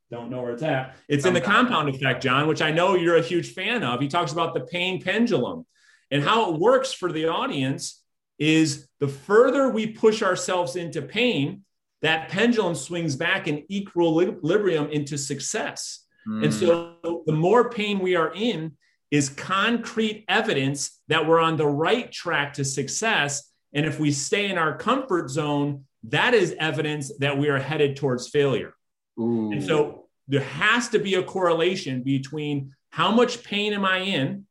Don't 0.10 0.32
know 0.32 0.42
where 0.42 0.54
it's 0.54 0.64
at. 0.64 0.96
It's 1.08 1.28
in 1.28 1.36
the 1.36 1.42
compound 1.42 1.90
effect, 1.90 2.24
John, 2.24 2.48
which 2.48 2.64
I 2.64 2.72
know 2.72 2.96
you're 2.96 3.18
a 3.18 3.22
huge 3.22 3.54
fan 3.54 3.84
of. 3.84 4.02
He 4.02 4.08
talks 4.08 4.32
about 4.32 4.56
the 4.56 4.62
pain 4.62 5.00
pendulum 5.00 5.68
and 6.10 6.24
how 6.24 6.52
it 6.52 6.60
works 6.60 6.92
for 6.92 7.12
the 7.12 7.28
audience 7.28 8.04
is 8.40 8.88
the 9.00 9.08
further 9.08 9.70
we 9.70 9.86
push 9.86 10.24
ourselves 10.24 10.76
into 10.76 11.04
pain, 11.04 11.64
that 12.02 12.30
pendulum 12.30 12.74
swings 12.74 13.16
back 13.16 13.48
in 13.48 13.64
equilibrium 13.72 14.90
into 14.90 15.20
success. 15.20 16.06
Mm. 16.28 16.46
And 16.46 16.54
so 16.54 17.22
the 17.28 17.32
more 17.32 17.70
pain 17.70 18.00
we 18.00 18.16
are 18.16 18.34
in 18.34 18.76
is 19.14 19.30
concrete 19.30 20.26
evidence 20.28 21.00
that 21.08 21.28
we're 21.28 21.40
on 21.40 21.56
the 21.56 21.68
right 21.68 22.12
track 22.12 22.52
to 22.54 22.66
success. 22.66 23.52
And 23.72 23.86
if 23.86 24.00
we 24.00 24.12
stay 24.12 24.50
in 24.50 24.58
our 24.58 24.76
comfort 24.76 25.30
zone, 25.30 25.86
that 26.06 26.34
is 26.34 26.56
evidence 26.60 27.16
that 27.20 27.38
we 27.38 27.48
are 27.50 27.60
headed 27.60 27.96
towards 27.96 28.30
failure. 28.30 28.74
Ooh. 29.20 29.52
And 29.52 29.64
so 29.64 30.06
there 30.28 30.42
has 30.42 30.90
to 30.90 31.00
be 31.00 31.14
a 31.14 31.22
correlation 31.22 32.02
between 32.02 32.74
how 32.90 33.12
much 33.12 33.44
pain 33.44 33.74
am 33.74 33.86
I 33.86 34.00
in? 34.00 34.48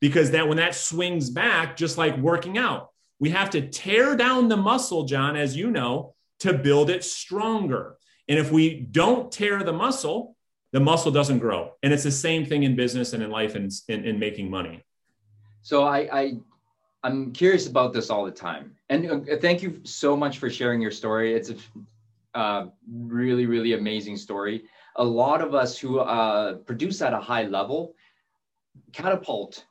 Because 0.00 0.30
that 0.30 0.48
when 0.48 0.56
that 0.56 0.74
swings 0.74 1.28
back, 1.28 1.76
just 1.76 1.98
like 1.98 2.16
working 2.16 2.56
out, 2.56 2.88
we 3.20 3.28
have 3.28 3.50
to 3.50 3.68
tear 3.68 4.16
down 4.16 4.48
the 4.48 4.56
muscle, 4.56 5.04
John, 5.04 5.36
as 5.36 5.54
you 5.54 5.70
know, 5.70 6.14
to 6.40 6.54
build 6.54 6.88
it 6.88 7.04
stronger. 7.04 7.98
And 8.26 8.38
if 8.38 8.50
we 8.50 8.80
don't 8.80 9.30
tear 9.30 9.62
the 9.62 9.74
muscle, 9.74 10.34
the 10.72 10.80
muscle 10.80 11.10
doesn't 11.10 11.38
grow. 11.38 11.72
And 11.82 11.92
it's 11.92 12.02
the 12.02 12.10
same 12.10 12.44
thing 12.44 12.62
in 12.62 12.76
business 12.76 13.12
and 13.12 13.22
in 13.22 13.30
life 13.30 13.54
and 13.54 13.72
in, 13.88 14.04
in 14.04 14.18
making 14.18 14.50
money. 14.50 14.84
So 15.62 15.84
I, 15.84 16.08
I 16.12 16.32
I'm 17.04 17.32
curious 17.32 17.66
about 17.66 17.92
this 17.92 18.10
all 18.10 18.24
the 18.24 18.30
time. 18.30 18.74
And 18.88 19.30
uh, 19.30 19.36
thank 19.40 19.62
you 19.62 19.80
so 19.84 20.16
much 20.16 20.38
for 20.38 20.50
sharing 20.50 20.80
your 20.80 20.90
story. 20.90 21.34
It's 21.34 21.50
a 21.50 21.56
uh, 22.38 22.66
really, 22.90 23.46
really 23.46 23.74
amazing 23.74 24.16
story. 24.16 24.64
A 24.96 25.04
lot 25.04 25.40
of 25.40 25.54
us 25.54 25.78
who 25.78 26.00
uh, 26.00 26.54
produce 26.54 27.00
at 27.02 27.12
a 27.12 27.20
high 27.20 27.44
level 27.44 27.94
catapult 28.92 29.64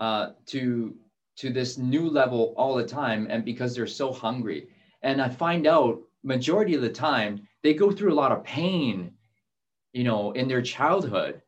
uh, 0.00 0.30
to 0.46 0.94
to 1.36 1.50
this 1.50 1.76
new 1.76 2.08
level 2.08 2.54
all 2.56 2.74
the 2.74 2.84
time, 2.84 3.26
and 3.28 3.44
because 3.44 3.74
they're 3.74 3.86
so 3.86 4.10
hungry. 4.10 4.68
And 5.02 5.20
I 5.20 5.28
find 5.28 5.66
out 5.66 6.00
majority 6.22 6.74
of 6.74 6.80
the 6.80 6.90
time 6.90 7.46
they 7.62 7.74
go 7.74 7.92
through 7.92 8.12
a 8.12 8.20
lot 8.22 8.32
of 8.32 8.42
pain, 8.42 9.12
you 9.96 10.04
know, 10.04 10.32
in 10.32 10.46
their 10.46 10.60
childhood. 10.60 11.40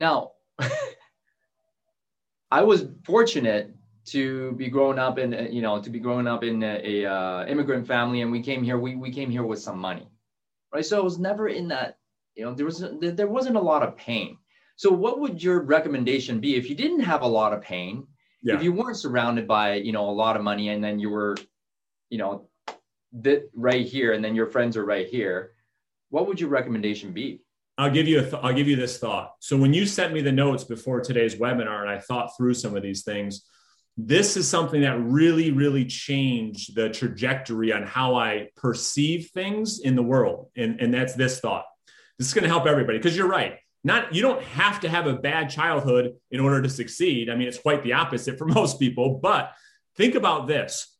Now, 0.00 0.32
I 2.50 2.62
was 2.62 2.86
fortunate 3.04 3.74
to 4.06 4.52
be 4.52 4.68
growing 4.68 4.98
up 4.98 5.18
in 5.18 5.48
you 5.52 5.60
know 5.60 5.82
to 5.82 5.90
be 5.90 6.00
growing 6.00 6.26
up 6.26 6.42
in 6.42 6.62
a, 6.62 7.02
a 7.02 7.12
uh, 7.12 7.46
immigrant 7.46 7.86
family 7.86 8.22
and 8.22 8.32
we 8.32 8.40
came 8.40 8.64
here 8.64 8.78
we, 8.78 8.96
we 8.96 9.12
came 9.12 9.30
here 9.30 9.44
with 9.44 9.60
some 9.60 9.78
money 9.78 10.08
right 10.74 10.86
so 10.86 10.98
i 10.98 11.02
was 11.02 11.18
never 11.18 11.48
in 11.48 11.68
that 11.68 11.98
you 12.34 12.42
know 12.42 12.54
there 12.54 12.64
was 12.64 12.82
there 13.00 13.28
wasn't 13.28 13.54
a 13.54 13.60
lot 13.60 13.82
of 13.82 13.94
pain 13.98 14.38
so 14.76 14.90
what 14.90 15.20
would 15.20 15.42
your 15.42 15.60
recommendation 15.60 16.40
be 16.40 16.56
if 16.56 16.70
you 16.70 16.74
didn't 16.74 17.00
have 17.00 17.20
a 17.20 17.28
lot 17.28 17.52
of 17.52 17.60
pain 17.60 18.06
yeah. 18.42 18.54
if 18.54 18.62
you 18.62 18.72
weren't 18.72 18.96
surrounded 18.96 19.46
by 19.46 19.74
you 19.74 19.92
know 19.92 20.08
a 20.08 20.18
lot 20.24 20.34
of 20.34 20.42
money 20.42 20.70
and 20.70 20.82
then 20.82 20.98
you 20.98 21.10
were 21.10 21.36
you 22.08 22.16
know 22.16 22.48
that 23.12 23.50
right 23.54 23.86
here 23.86 24.14
and 24.14 24.24
then 24.24 24.34
your 24.34 24.46
friends 24.46 24.78
are 24.78 24.84
right 24.84 25.08
here 25.08 25.52
what 26.08 26.26
would 26.26 26.40
your 26.40 26.48
recommendation 26.48 27.12
be 27.12 27.42
I'll 27.80 27.90
give 27.90 28.06
you 28.06 28.18
a 28.18 28.22
th- 28.22 28.42
I'll 28.42 28.52
give 28.52 28.68
you 28.68 28.76
this 28.76 28.98
thought. 28.98 29.36
So 29.40 29.56
when 29.56 29.72
you 29.72 29.86
sent 29.86 30.12
me 30.12 30.20
the 30.20 30.30
notes 30.30 30.64
before 30.64 31.00
today's 31.00 31.36
webinar 31.36 31.80
and 31.80 31.88
I 31.88 31.98
thought 31.98 32.36
through 32.36 32.52
some 32.52 32.76
of 32.76 32.82
these 32.82 33.04
things, 33.04 33.46
this 33.96 34.36
is 34.36 34.46
something 34.46 34.82
that 34.82 35.00
really 35.00 35.50
really 35.50 35.86
changed 35.86 36.76
the 36.76 36.90
trajectory 36.90 37.72
on 37.72 37.84
how 37.84 38.16
I 38.16 38.48
perceive 38.54 39.30
things 39.32 39.80
in 39.80 39.94
the 39.96 40.02
world. 40.02 40.50
And 40.58 40.78
and 40.78 40.92
that's 40.92 41.14
this 41.14 41.40
thought. 41.40 41.64
This 42.18 42.28
is 42.28 42.34
going 42.34 42.42
to 42.42 42.50
help 42.50 42.66
everybody 42.66 42.98
because 42.98 43.16
you're 43.16 43.26
right. 43.26 43.56
Not 43.82 44.14
you 44.14 44.20
don't 44.20 44.42
have 44.42 44.80
to 44.80 44.88
have 44.90 45.06
a 45.06 45.14
bad 45.14 45.48
childhood 45.48 46.16
in 46.30 46.38
order 46.40 46.60
to 46.60 46.68
succeed. 46.68 47.30
I 47.30 47.34
mean, 47.34 47.48
it's 47.48 47.58
quite 47.58 47.82
the 47.82 47.94
opposite 47.94 48.36
for 48.36 48.44
most 48.58 48.78
people, 48.78 49.20
but 49.22 49.52
think 49.96 50.16
about 50.16 50.46
this. 50.46 50.94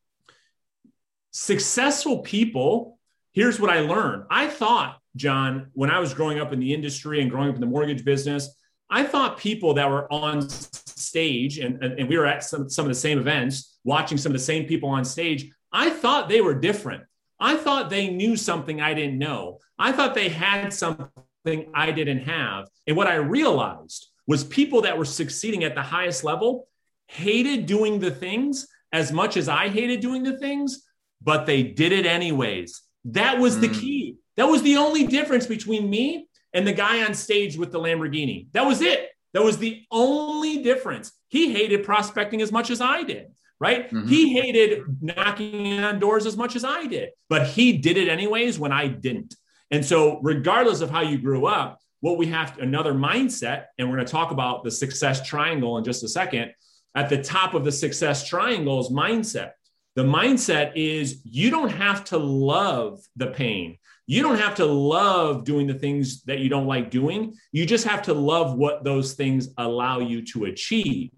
Successful 1.30 2.20
people, 2.20 2.98
here's 3.32 3.60
what 3.60 3.68
I 3.68 3.80
learned. 3.80 4.24
I 4.30 4.46
thought 4.46 4.99
John, 5.20 5.66
when 5.74 5.90
I 5.90 5.98
was 5.98 6.14
growing 6.14 6.40
up 6.40 6.50
in 6.52 6.58
the 6.60 6.72
industry 6.72 7.20
and 7.20 7.30
growing 7.30 7.50
up 7.50 7.54
in 7.54 7.60
the 7.60 7.66
mortgage 7.66 8.04
business, 8.06 8.48
I 8.88 9.04
thought 9.04 9.38
people 9.38 9.74
that 9.74 9.88
were 9.88 10.10
on 10.10 10.48
stage 10.48 11.58
and, 11.58 11.82
and, 11.84 12.08
we 12.08 12.16
were 12.16 12.24
at 12.24 12.42
some, 12.42 12.70
some 12.70 12.86
of 12.86 12.88
the 12.88 12.94
same 12.94 13.18
events, 13.18 13.78
watching 13.84 14.16
some 14.16 14.32
of 14.32 14.38
the 14.38 14.44
same 14.44 14.64
people 14.64 14.88
on 14.88 15.04
stage, 15.04 15.52
I 15.70 15.90
thought 15.90 16.28
they 16.30 16.40
were 16.40 16.54
different. 16.54 17.04
I 17.38 17.56
thought 17.56 17.90
they 17.90 18.08
knew 18.08 18.34
something 18.34 18.80
I 18.80 18.94
didn't 18.94 19.18
know. 19.18 19.58
I 19.78 19.92
thought 19.92 20.14
they 20.14 20.30
had 20.30 20.72
something 20.72 21.70
I 21.74 21.90
didn't 21.90 22.20
have. 22.20 22.68
And 22.86 22.96
what 22.96 23.06
I 23.06 23.16
realized 23.16 24.08
was 24.26 24.42
people 24.42 24.82
that 24.82 24.96
were 24.96 25.04
succeeding 25.04 25.64
at 25.64 25.74
the 25.74 25.82
highest 25.82 26.24
level 26.24 26.66
hated 27.08 27.66
doing 27.66 28.00
the 28.00 28.10
things 28.10 28.66
as 28.92 29.12
much 29.12 29.36
as 29.36 29.48
I 29.48 29.68
hated 29.68 30.00
doing 30.00 30.22
the 30.22 30.38
things, 30.38 30.82
but 31.20 31.44
they 31.44 31.62
did 31.62 31.92
it 31.92 32.06
anyways. 32.06 32.80
That 33.04 33.38
was 33.38 33.56
mm. 33.56 33.60
the 33.62 33.68
key. 33.68 34.16
That 34.40 34.48
was 34.48 34.62
the 34.62 34.78
only 34.78 35.06
difference 35.06 35.46
between 35.46 35.90
me 35.90 36.26
and 36.54 36.66
the 36.66 36.72
guy 36.72 37.04
on 37.04 37.12
stage 37.12 37.58
with 37.58 37.72
the 37.72 37.78
Lamborghini. 37.78 38.46
That 38.52 38.64
was 38.64 38.80
it. 38.80 39.10
That 39.34 39.44
was 39.44 39.58
the 39.58 39.82
only 39.90 40.62
difference. 40.62 41.12
He 41.28 41.52
hated 41.52 41.84
prospecting 41.84 42.40
as 42.40 42.50
much 42.50 42.70
as 42.70 42.80
I 42.80 43.02
did, 43.02 43.26
right? 43.60 43.90
Mm-hmm. 43.90 44.08
He 44.08 44.32
hated 44.32 45.02
knocking 45.02 45.80
on 45.80 45.98
doors 45.98 46.24
as 46.24 46.38
much 46.38 46.56
as 46.56 46.64
I 46.64 46.86
did, 46.86 47.10
but 47.28 47.48
he 47.48 47.76
did 47.76 47.98
it 47.98 48.08
anyways 48.08 48.58
when 48.58 48.72
I 48.72 48.88
didn't. 48.88 49.34
And 49.70 49.84
so, 49.84 50.20
regardless 50.22 50.80
of 50.80 50.88
how 50.88 51.02
you 51.02 51.18
grew 51.18 51.44
up, 51.44 51.78
what 52.00 52.16
we 52.16 52.28
have 52.28 52.56
to, 52.56 52.62
another 52.62 52.94
mindset, 52.94 53.66
and 53.76 53.90
we're 53.90 53.96
going 53.96 54.06
to 54.06 54.10
talk 54.10 54.30
about 54.30 54.64
the 54.64 54.70
success 54.70 55.22
triangle 55.22 55.76
in 55.76 55.84
just 55.84 56.02
a 56.02 56.08
second. 56.08 56.54
At 56.94 57.10
the 57.10 57.22
top 57.22 57.52
of 57.52 57.66
the 57.66 57.72
success 57.72 58.26
triangle 58.26 58.80
is 58.80 58.88
mindset. 58.88 59.50
The 59.96 60.04
mindset 60.04 60.72
is 60.76 61.20
you 61.24 61.50
don't 61.50 61.68
have 61.68 62.04
to 62.06 62.16
love 62.16 63.00
the 63.16 63.26
pain. 63.26 63.76
You 64.10 64.24
don't 64.24 64.40
have 64.40 64.56
to 64.56 64.66
love 64.66 65.44
doing 65.44 65.68
the 65.68 65.74
things 65.74 66.24
that 66.24 66.40
you 66.40 66.48
don't 66.48 66.66
like 66.66 66.90
doing. 66.90 67.32
You 67.52 67.64
just 67.64 67.86
have 67.86 68.02
to 68.02 68.12
love 68.12 68.58
what 68.58 68.82
those 68.82 69.12
things 69.12 69.50
allow 69.56 70.00
you 70.00 70.26
to 70.32 70.46
achieve. 70.46 71.12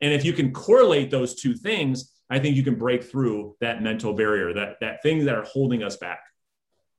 And 0.00 0.14
if 0.14 0.24
you 0.24 0.32
can 0.32 0.50
correlate 0.50 1.10
those 1.10 1.34
two 1.34 1.52
things, 1.52 2.14
I 2.30 2.38
think 2.38 2.56
you 2.56 2.62
can 2.62 2.76
break 2.76 3.04
through 3.04 3.56
that 3.60 3.82
mental 3.82 4.14
barrier, 4.14 4.54
that 4.54 4.80
that 4.80 5.02
things 5.02 5.26
that 5.26 5.34
are 5.34 5.42
holding 5.42 5.82
us 5.82 5.98
back. 5.98 6.20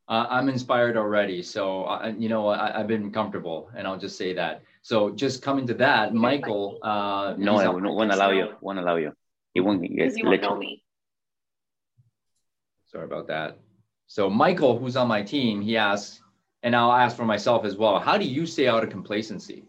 Uh, 0.08 0.28
I'm 0.30 0.50
inspired 0.50 0.98
already. 0.98 1.42
So, 1.42 1.86
uh, 1.86 2.14
you 2.16 2.30
know, 2.30 2.50
I, 2.50 2.78
have 2.78 2.88
been 2.88 3.12
comfortable, 3.12 3.72
and 3.76 3.88
I'll 3.88 3.98
just 3.98 4.20
say 4.20 4.34
that. 4.34 4.62
So, 4.84 5.10
just 5.10 5.42
coming 5.42 5.66
to 5.66 5.74
that, 5.86 6.14
Michael. 6.14 6.78
Uh, 6.84 7.34
no, 7.40 7.58
I 7.58 7.68
won't 7.70 8.14
allow 8.14 8.30
you. 8.30 8.50
Won't 8.62 8.78
allow 8.78 8.98
you. 8.98 9.14
He 9.56 9.62
won't. 9.62 9.82
Because 9.82 10.16
you 10.16 10.26
won't 10.26 10.44
know 10.44 10.58
me. 10.58 10.84
Sorry 12.92 13.06
about 13.06 13.28
that. 13.30 13.58
So 14.08 14.30
Michael, 14.30 14.80
who's 14.80 14.96
on 14.96 15.08
my 15.08 15.22
team, 15.22 15.62
he 15.62 15.78
asks, 15.78 16.22
and 16.64 16.76
I'll 16.76 16.92
ask 16.92 17.16
for 17.16 17.26
myself 17.26 17.66
as 17.66 17.76
well. 17.76 18.00
How 18.00 18.18
do 18.18 18.26
you 18.26 18.46
stay 18.46 18.68
out 18.68 18.84
of 18.84 18.90
complacency? 18.90 19.66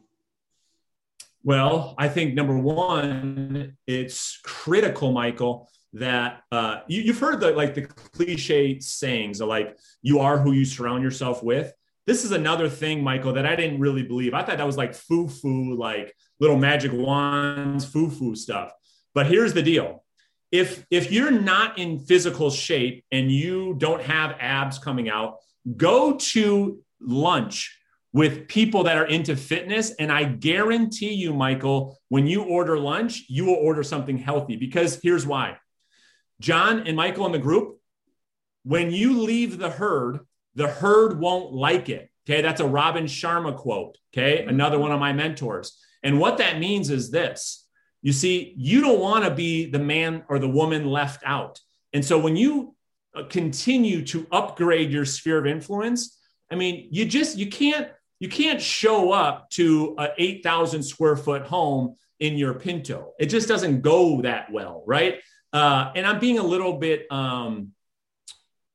Well, 1.42 1.95
I 1.99 2.09
think 2.09 2.35
number 2.35 2.57
one, 2.57 3.76
it's 3.87 4.40
critical, 4.42 5.12
Michael, 5.12 5.68
that 5.95 6.42
uh, 6.52 6.80
you, 6.88 7.12
have 7.12 7.21
heard 7.21 7.40
the 7.40 7.52
like 7.52 7.75
the 7.75 7.83
cliche 7.83 8.78
sayings 8.80 9.40
like 9.40 9.76
you 10.02 10.21
are 10.21 10.38
who 10.38 10.52
you 10.52 10.64
surround 10.64 11.02
yourself 11.02 11.42
with. 11.42 11.73
This 12.07 12.25
is 12.25 12.33
another 12.33 12.68
thing, 12.68 13.02
Michael, 13.02 13.35
that 13.35 13.47
I 13.47 13.54
didn't 13.57 13.80
really 13.80 14.02
believe. 14.02 14.35
I 14.35 14.42
thought 14.42 14.59
that 14.59 14.66
was 14.66 14.76
like 14.76 14.95
foo-foo, 14.95 15.76
like 15.76 16.14
little 16.40 16.57
magic 16.57 16.92
wands, 16.92 17.85
foo-foo 17.85 18.35
stuff. 18.35 18.73
But 19.14 19.26
here's 19.26 19.52
the 19.52 19.62
deal: 19.62 20.04
if 20.50 20.87
if 20.90 21.12
you're 21.12 21.31
not 21.31 21.78
in 21.78 22.00
physical 22.00 22.50
shape 22.50 23.05
and 23.12 23.31
you 23.31 23.75
don't 23.78 24.02
have 24.02 24.37
abs 24.40 24.78
coming 24.78 25.09
out, 25.09 25.37
go 25.76 26.17
to 26.17 26.81
lunch 27.00 27.78
with 28.12 28.49
people 28.49 28.85
that 28.85 28.97
are 28.97 29.07
into 29.07 29.37
fitness 29.37 29.93
and 29.99 30.11
I 30.11 30.25
guarantee 30.25 31.12
you 31.12 31.35
Michael, 31.35 31.99
when 32.09 32.26
you 32.26 32.43
order 32.43 32.78
lunch, 32.78 33.25
you 33.28 33.45
will 33.45 33.55
order 33.55 33.83
something 33.83 34.17
healthy 34.17 34.57
because 34.57 34.99
here's 35.02 35.26
why. 35.26 35.59
John 36.40 36.87
and 36.87 36.97
Michael 36.97 37.26
in 37.26 37.33
the 37.33 37.38
group, 37.38 37.78
when 38.64 38.90
you 38.90 39.21
leave 39.23 39.59
the 39.59 39.71
herd, 39.71 40.21
the 40.55 40.69
herd 40.69 41.21
won't 41.21 41.52
like 41.52 41.88
it. 41.88 42.11
Okay, 42.28 42.43
that's 42.43 42.61
a 42.61 42.67
Robin 42.67 43.05
Sharma 43.05 43.57
quote. 43.57 43.97
Okay, 44.12 44.45
another 44.45 44.78
one 44.78 44.93
of 44.93 45.00
my 45.00 45.12
mentors. 45.12 45.78
And 46.02 46.21
what 46.21 46.38
that 46.38 46.59
means 46.59 46.90
is 46.90 47.11
this 47.11 47.67
you 48.02 48.12
see, 48.12 48.55
you 48.57 48.81
don't 48.81 49.00
want 49.00 49.25
to 49.25 49.31
be 49.31 49.71
the 49.71 49.78
man 49.78 50.25
or 50.28 50.38
the 50.38 50.49
woman 50.49 50.87
left 50.87 51.23
out. 51.25 51.61
And 51.93 52.05
so 52.05 52.19
when 52.19 52.37
you 52.37 52.75
uh, 53.14 53.25
continue 53.25 54.05
to 54.07 54.26
upgrade 54.31 54.90
your 54.90 55.05
sphere 55.05 55.38
of 55.38 55.47
influence, 55.47 56.19
I 56.50 56.55
mean, 56.55 56.88
you 56.90 57.05
just 57.05 57.37
you 57.37 57.49
can't 57.49 57.88
you 58.21 58.28
can't 58.28 58.61
show 58.61 59.12
up 59.12 59.49
to 59.50 59.95
a 59.99 60.09
8,000 60.17 60.83
square 60.83 61.17
foot 61.17 61.43
home 61.43 61.95
in 62.19 62.37
your 62.37 62.55
Pinto. 62.55 63.12
It 63.19 63.26
just 63.26 63.47
doesn't 63.47 63.81
go 63.83 64.23
that 64.23 64.50
well, 64.50 64.83
right? 64.87 65.21
Uh, 65.52 65.93
and 65.95 66.05
I'm 66.05 66.19
being 66.19 66.38
a 66.38 66.43
little 66.43 66.78
bit 66.78 67.11
um, 67.12 67.73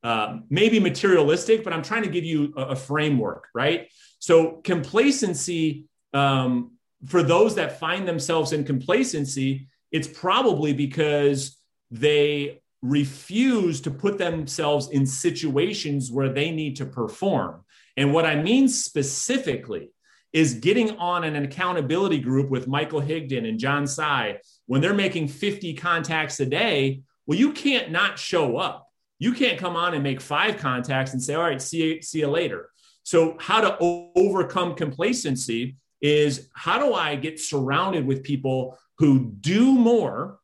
uh, 0.04 0.38
maybe 0.50 0.80
materialistic, 0.80 1.64
but 1.64 1.74
I'm 1.74 1.82
trying 1.82 2.04
to 2.04 2.10
give 2.10 2.24
you 2.24 2.54
a, 2.56 2.68
a 2.68 2.76
framework, 2.76 3.48
right? 3.54 3.90
So 4.20 4.62
complacency 4.64 5.86
um, 6.14 6.73
for 7.06 7.24
those 7.24 7.56
that 7.56 7.80
find 7.80 8.08
themselves 8.08 8.54
in 8.54 8.64
complacency, 8.64 9.68
it's 9.92 10.08
probably 10.08 10.74
because 10.74 11.58
they 11.92 12.62
refuse 12.82 13.80
to 13.82 13.92
put 13.92 14.18
themselves 14.18 14.90
in 14.90 15.06
situations 15.06 16.12
where 16.12 16.30
they 16.30 16.52
need 16.52 16.76
to 16.78 16.86
perform. 16.86 17.64
And 17.96 18.14
what 18.14 18.26
I 18.26 18.36
mean 18.36 18.68
specifically 18.68 19.92
is 20.34 20.56
getting 20.56 20.98
on 20.98 21.24
an 21.24 21.36
accountability 21.36 22.20
group 22.20 22.50
with 22.50 22.68
Michael 22.68 23.02
Higdon 23.02 23.48
and 23.48 23.60
John 23.60 23.86
Sai 23.86 24.40
when 24.66 24.82
they're 24.82 24.94
making 24.94 25.28
50 25.28 25.76
contacts 25.76 26.40
a 26.40 26.46
day. 26.46 27.04
Well, 27.28 27.38
you 27.38 27.54
can't 27.54 27.92
not 27.92 28.18
show 28.18 28.58
up. 28.58 28.90
You 29.20 29.32
can't 29.32 29.60
come 29.60 29.76
on 29.76 29.94
and 29.94 30.04
make 30.04 30.20
five 30.20 30.58
contacts 30.58 31.14
and 31.14 31.22
say, 31.22 31.36
all 31.36 31.44
right, 31.44 31.62
see 31.62 32.02
see 32.02 32.20
you 32.20 32.28
later. 32.28 32.70
So, 33.04 33.38
how 33.40 33.62
to 33.62 33.78
overcome 34.16 34.76
complacency 34.76 35.78
is 36.04 36.50
how 36.54 36.78
do 36.78 36.94
I 36.94 37.16
get 37.16 37.40
surrounded 37.40 38.06
with 38.06 38.24
people 38.24 38.78
who 39.00 39.32
do 39.40 39.72
more, 39.72 40.40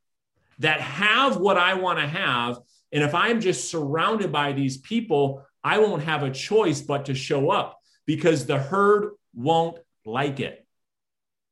that 0.60 0.82
have 0.82 1.38
what 1.38 1.58
I 1.58 1.76
want 1.76 2.00
to 2.00 2.08
have? 2.08 2.60
And 2.92 3.04
if 3.04 3.14
I'm 3.14 3.40
just 3.42 3.70
surrounded 3.70 4.32
by 4.32 4.54
these 4.54 4.78
people, 4.78 5.46
I 5.64 5.78
won't 5.78 6.04
have 6.04 6.24
a 6.24 6.32
choice 6.32 6.82
but 6.82 7.06
to 7.06 7.14
show 7.14 7.52
up 7.52 7.78
because 8.06 8.46
the 8.46 8.58
herd 8.58 9.12
won't 9.36 9.78
like 10.06 10.40
it. 10.40 10.66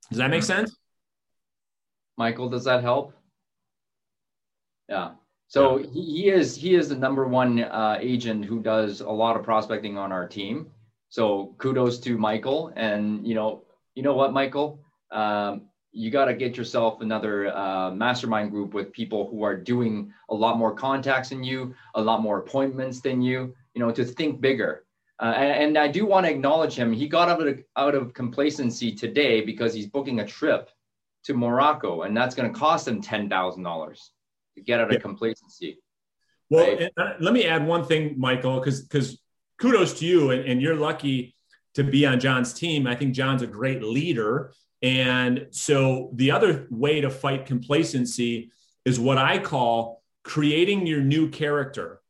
Does 0.10 0.20
that 0.20 0.30
make 0.30 0.42
mm-hmm. 0.42 0.66
sense? 0.66 0.76
Michael, 2.18 2.50
does 2.50 2.64
that 2.64 2.82
help? 2.82 3.14
Yeah. 4.90 5.12
So 5.50 5.78
yeah. 5.78 5.88
he 5.92 6.30
is 6.30 6.56
he 6.56 6.76
is 6.76 6.90
the 6.90 6.96
number 6.96 7.28
one 7.28 7.62
uh, 7.62 7.98
agent 8.00 8.46
who 8.46 8.62
does 8.62 9.02
a 9.02 9.10
lot 9.10 9.36
of 9.36 9.44
prospecting 9.44 9.98
on 9.98 10.12
our 10.12 10.28
team. 10.28 10.72
So 11.10 11.56
kudos 11.58 12.00
to 12.00 12.18
Michael, 12.18 12.74
and 12.76 13.26
you 13.28 13.36
know 13.36 13.64
you 13.98 14.04
know 14.04 14.13
what, 14.13 14.32
Michael? 14.32 14.80
Um, 15.10 15.63
you 15.92 16.12
got 16.12 16.25
to 16.25 16.36
get 16.36 16.56
yourself 16.56 17.01
another 17.01 17.48
uh, 17.58 17.89
mastermind 17.89 18.51
group 18.51 18.75
with 18.75 18.94
people 18.94 19.27
who 19.27 19.42
are 19.42 19.58
doing 19.58 20.13
a 20.30 20.36
lot 20.36 20.60
more 20.60 20.72
contacts 20.72 21.30
than 21.30 21.44
you, 21.44 21.74
a 21.96 22.01
lot 22.01 22.22
more 22.22 22.38
appointments 22.38 23.01
than 23.01 23.24
you, 23.24 23.56
you 23.74 23.82
know, 23.82 23.92
to 23.92 24.06
think 24.06 24.39
bigger. 24.39 24.86
Uh, 25.20 25.34
and, 25.36 25.63
and, 25.63 25.77
I 25.80 25.88
do 25.88 26.06
want 26.06 26.27
to 26.27 26.32
acknowledge 26.32 26.75
him. 26.75 26.94
He 26.94 27.08
got 27.08 27.27
out 27.27 27.48
of, 27.48 27.60
out 27.75 27.96
of 27.96 28.13
complacency 28.13 28.92
today 28.92 29.41
because 29.41 29.74
he's 29.74 29.88
booking 29.88 30.19
a 30.19 30.28
trip 30.28 30.69
to 31.24 31.34
Morocco, 31.34 32.04
and 32.04 32.15
that's 32.15 32.36
going 32.36 32.54
to 32.54 32.58
cost 32.58 32.88
him 32.88 33.02
$10,000 33.02 34.00
to 34.58 34.62
get 34.62 34.80
out 34.80 34.89
of 34.89 34.93
yeah. 34.93 35.00
complacency. 35.00 35.80
Well, 36.52 36.67
right? 36.67 36.91
Uh, 36.95 37.13
let 37.19 37.34
me 37.34 37.48
add 37.48 37.65
one 37.65 37.84
thing, 37.84 38.13
Michael, 38.15 38.60
because 38.60 38.82
because 38.82 39.19
kudos 39.60 39.98
to 40.00 40.06
you, 40.06 40.30
and, 40.30 40.45
and 40.45 40.62
you're 40.62 40.76
lucky 40.76 41.36
to 41.78 41.84
be 41.84 42.06
on 42.08 42.20
John's 42.20 42.54
team. 42.54 42.88
I 42.88 42.96
think 42.96 43.13
John's 43.13 43.44
a 43.44 43.48
great 43.48 43.84
leader. 43.84 44.52
And 44.82 45.48
so 45.52 46.10
the 46.13 46.32
other 46.32 46.68
way 46.72 47.02
to 47.02 47.10
fight 47.10 47.46
complacency 47.46 48.52
is 48.84 49.00
what 49.00 49.20
I 49.20 49.38
call 49.38 50.02
creating 50.24 50.88
your 50.88 51.02
new 51.02 51.30
character. 51.30 52.02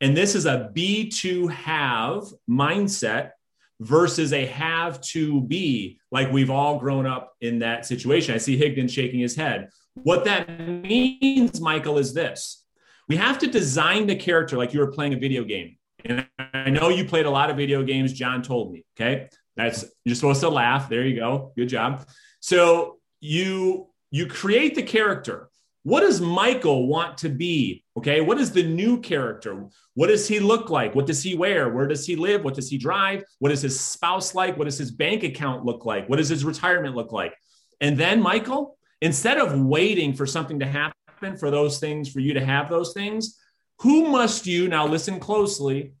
And 0.00 0.16
this 0.16 0.36
is 0.36 0.46
a 0.46 0.70
be 0.72 1.08
to 1.22 1.48
have 1.48 2.22
mindset 2.48 3.32
versus 3.80 4.32
a 4.32 4.46
have 4.46 5.00
to 5.00 5.40
be, 5.42 5.98
like 6.12 6.30
we've 6.30 6.50
all 6.50 6.78
grown 6.78 7.04
up 7.04 7.34
in 7.40 7.58
that 7.58 7.84
situation. 7.84 8.32
I 8.32 8.38
see 8.38 8.56
Higdon 8.56 8.88
shaking 8.88 9.20
his 9.20 9.34
head. 9.34 9.70
What 9.94 10.24
that 10.26 10.48
means, 10.60 11.60
Michael, 11.60 11.98
is 11.98 12.14
this 12.14 12.64
we 13.08 13.16
have 13.16 13.38
to 13.38 13.48
design 13.48 14.06
the 14.06 14.16
character 14.16 14.56
like 14.56 14.72
you 14.72 14.80
were 14.80 14.92
playing 14.92 15.14
a 15.14 15.18
video 15.18 15.42
game. 15.42 15.75
And 16.08 16.26
I 16.54 16.70
know 16.70 16.88
you 16.88 17.04
played 17.04 17.26
a 17.26 17.30
lot 17.30 17.50
of 17.50 17.56
video 17.56 17.82
games. 17.82 18.12
John 18.12 18.42
told 18.42 18.72
me. 18.72 18.84
Okay. 18.98 19.28
That's 19.56 19.84
you're 20.04 20.14
supposed 20.14 20.40
to 20.40 20.48
laugh. 20.48 20.88
There 20.88 21.04
you 21.04 21.16
go. 21.16 21.52
Good 21.56 21.68
job. 21.68 22.06
So 22.40 22.98
you 23.20 23.88
you 24.10 24.26
create 24.26 24.74
the 24.74 24.82
character. 24.82 25.48
What 25.82 26.00
does 26.00 26.20
Michael 26.20 26.88
want 26.88 27.18
to 27.18 27.28
be? 27.28 27.84
Okay. 27.96 28.20
What 28.20 28.38
is 28.38 28.52
the 28.52 28.62
new 28.62 29.00
character? 29.00 29.66
What 29.94 30.08
does 30.08 30.26
he 30.26 30.40
look 30.40 30.68
like? 30.68 30.94
What 30.94 31.06
does 31.06 31.22
he 31.22 31.36
wear? 31.36 31.70
Where 31.70 31.86
does 31.86 32.06
he 32.06 32.16
live? 32.16 32.44
What 32.44 32.54
does 32.54 32.68
he 32.68 32.76
drive? 32.76 33.24
What 33.38 33.52
is 33.52 33.62
his 33.62 33.78
spouse 33.78 34.34
like? 34.34 34.56
What 34.58 34.64
does 34.64 34.78
his 34.78 34.90
bank 34.90 35.22
account 35.22 35.64
look 35.64 35.84
like? 35.84 36.08
What 36.08 36.16
does 36.16 36.28
his 36.28 36.44
retirement 36.44 36.96
look 36.96 37.12
like? 37.12 37.34
And 37.80 37.96
then, 37.96 38.20
Michael, 38.20 38.78
instead 39.00 39.38
of 39.38 39.58
waiting 39.60 40.14
for 40.14 40.26
something 40.26 40.58
to 40.60 40.66
happen 40.66 41.36
for 41.38 41.50
those 41.50 41.78
things, 41.78 42.10
for 42.10 42.20
you 42.20 42.34
to 42.34 42.44
have 42.44 42.68
those 42.68 42.92
things, 42.92 43.38
who 43.80 44.08
must 44.08 44.46
you, 44.46 44.68
now 44.68 44.86
listen 44.86 45.20
closely, 45.20 45.92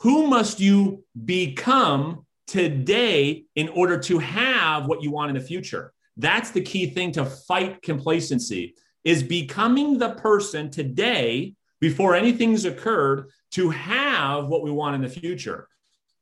who 0.00 0.26
must 0.26 0.60
you 0.60 1.04
become 1.24 2.26
today 2.46 3.44
in 3.54 3.68
order 3.70 3.98
to 3.98 4.18
have 4.18 4.86
what 4.86 5.02
you 5.02 5.10
want 5.10 5.30
in 5.30 5.34
the 5.34 5.42
future? 5.42 5.92
That's 6.16 6.50
the 6.50 6.60
key 6.60 6.90
thing 6.90 7.12
to 7.12 7.24
fight 7.24 7.82
complacency 7.82 8.74
is 9.02 9.22
becoming 9.22 9.98
the 9.98 10.10
person 10.10 10.70
today 10.70 11.54
before 11.80 12.14
anything's 12.14 12.64
occurred 12.64 13.30
to 13.50 13.70
have 13.70 14.46
what 14.46 14.62
we 14.62 14.70
want 14.70 14.94
in 14.94 15.02
the 15.02 15.08
future. 15.08 15.68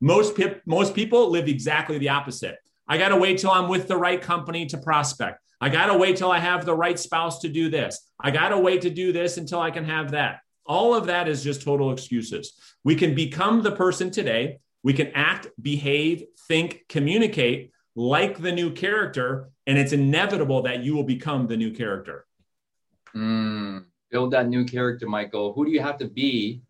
Most, 0.00 0.36
pe- 0.36 0.60
most 0.66 0.94
people 0.94 1.30
live 1.30 1.46
exactly 1.46 1.98
the 1.98 2.08
opposite. 2.08 2.56
I 2.88 2.98
got 2.98 3.10
to 3.10 3.16
wait 3.16 3.38
till 3.38 3.50
I'm 3.50 3.68
with 3.68 3.86
the 3.86 3.96
right 3.96 4.20
company 4.20 4.66
to 4.66 4.78
prospect. 4.78 5.38
I 5.60 5.68
got 5.68 5.86
to 5.86 5.96
wait 5.96 6.16
till 6.16 6.32
I 6.32 6.40
have 6.40 6.66
the 6.66 6.74
right 6.74 6.98
spouse 6.98 7.38
to 7.40 7.48
do 7.48 7.70
this. 7.70 8.00
I 8.18 8.32
got 8.32 8.48
to 8.48 8.58
wait 8.58 8.82
to 8.82 8.90
do 8.90 9.12
this 9.12 9.36
until 9.36 9.60
I 9.60 9.70
can 9.70 9.84
have 9.84 10.10
that. 10.10 10.40
All 10.72 10.94
of 10.94 11.04
that 11.04 11.28
is 11.28 11.44
just 11.44 11.60
total 11.60 11.92
excuses. 11.92 12.54
We 12.82 12.94
can 12.94 13.14
become 13.14 13.60
the 13.60 13.72
person 13.72 14.10
today. 14.10 14.58
We 14.82 14.94
can 14.94 15.08
act, 15.08 15.48
behave, 15.60 16.24
think, 16.48 16.86
communicate 16.88 17.72
like 17.94 18.38
the 18.38 18.52
new 18.52 18.70
character, 18.70 19.50
and 19.66 19.76
it's 19.76 19.92
inevitable 19.92 20.62
that 20.62 20.82
you 20.82 20.94
will 20.94 21.04
become 21.04 21.46
the 21.46 21.58
new 21.58 21.72
character. 21.72 22.24
Mm, 23.14 23.84
build 24.10 24.30
that 24.30 24.48
new 24.48 24.64
character, 24.64 25.06
Michael. 25.06 25.52
Who 25.52 25.66
do 25.66 25.70
you 25.70 25.82
have 25.82 25.98
to 25.98 26.08
be? 26.08 26.62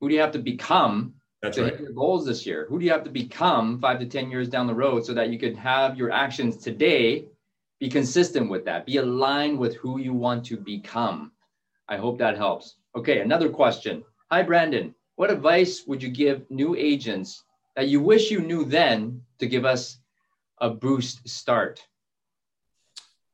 Who 0.00 0.08
do 0.08 0.14
you 0.14 0.20
have 0.20 0.30
to 0.30 0.38
become 0.38 1.14
That's 1.42 1.56
to 1.56 1.64
right. 1.64 1.72
hit 1.72 1.80
your 1.80 1.92
goals 1.92 2.24
this 2.24 2.46
year? 2.46 2.66
Who 2.68 2.78
do 2.78 2.84
you 2.84 2.92
have 2.92 3.02
to 3.02 3.10
become 3.10 3.80
five 3.80 3.98
to 3.98 4.06
10 4.06 4.30
years 4.30 4.48
down 4.48 4.68
the 4.68 4.74
road 4.76 5.04
so 5.04 5.12
that 5.12 5.30
you 5.30 5.40
could 5.40 5.56
have 5.56 5.98
your 5.98 6.12
actions 6.12 6.58
today 6.58 7.24
be 7.80 7.88
consistent 7.88 8.48
with 8.48 8.64
that, 8.66 8.86
be 8.86 8.98
aligned 8.98 9.58
with 9.58 9.74
who 9.74 9.98
you 9.98 10.14
want 10.14 10.44
to 10.44 10.56
become? 10.56 11.32
I 11.88 11.96
hope 11.96 12.18
that 12.18 12.36
helps. 12.36 12.76
Okay, 12.96 13.20
another 13.20 13.48
question. 13.48 14.04
Hi, 14.30 14.42
Brandon. 14.42 14.94
What 15.16 15.30
advice 15.30 15.84
would 15.86 16.02
you 16.02 16.08
give 16.08 16.50
new 16.50 16.74
agents 16.74 17.44
that 17.76 17.88
you 17.88 18.00
wish 18.00 18.30
you 18.30 18.40
knew 18.40 18.64
then 18.64 19.22
to 19.38 19.46
give 19.46 19.64
us 19.64 19.98
a 20.58 20.70
boost 20.70 21.28
start? 21.28 21.80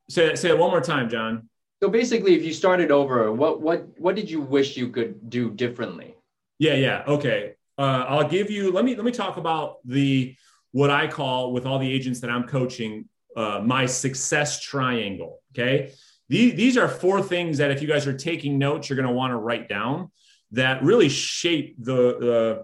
Say, 0.09 0.35
say 0.35 0.49
it 0.49 0.57
one 0.57 0.71
more 0.71 0.81
time, 0.81 1.09
John. 1.09 1.47
So 1.81 1.89
basically, 1.89 2.35
if 2.35 2.43
you 2.43 2.53
started 2.53 2.91
over, 2.91 3.31
what 3.31 3.61
what 3.61 3.87
what 3.97 4.15
did 4.15 4.29
you 4.29 4.41
wish 4.41 4.77
you 4.77 4.89
could 4.89 5.29
do 5.29 5.49
differently? 5.49 6.15
Yeah, 6.59 6.75
yeah. 6.75 7.03
Okay. 7.07 7.55
Uh, 7.77 8.05
I'll 8.07 8.29
give 8.29 8.51
you. 8.51 8.71
Let 8.71 8.85
me 8.85 8.95
let 8.95 9.05
me 9.05 9.11
talk 9.11 9.37
about 9.37 9.77
the 9.85 10.35
what 10.73 10.91
I 10.91 11.07
call 11.07 11.53
with 11.53 11.65
all 11.65 11.79
the 11.79 11.91
agents 11.91 12.19
that 12.19 12.29
I'm 12.29 12.43
coaching 12.43 13.05
uh, 13.35 13.61
my 13.63 13.87
success 13.87 14.59
triangle. 14.61 15.39
Okay. 15.53 15.93
These, 16.31 16.55
these 16.55 16.77
are 16.77 16.87
four 16.87 17.21
things 17.21 17.57
that 17.57 17.71
if 17.71 17.81
you 17.81 17.89
guys 17.89 18.07
are 18.07 18.17
taking 18.17 18.57
notes, 18.57 18.89
you're 18.89 18.95
going 18.95 19.07
to 19.07 19.13
want 19.13 19.31
to 19.31 19.35
write 19.35 19.67
down 19.67 20.11
that 20.51 20.81
really 20.81 21.09
shape 21.09 21.75
the, 21.77 22.63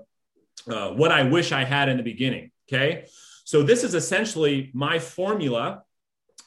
the 0.65 0.73
uh, 0.73 0.93
what 0.93 1.11
I 1.11 1.23
wish 1.23 1.51
I 1.51 1.65
had 1.65 1.89
in 1.89 1.97
the 1.97 2.03
beginning. 2.03 2.51
Okay. 2.67 3.07
So 3.43 3.63
this 3.63 3.83
is 3.83 3.93
essentially 3.93 4.71
my 4.73 4.99
formula 4.99 5.83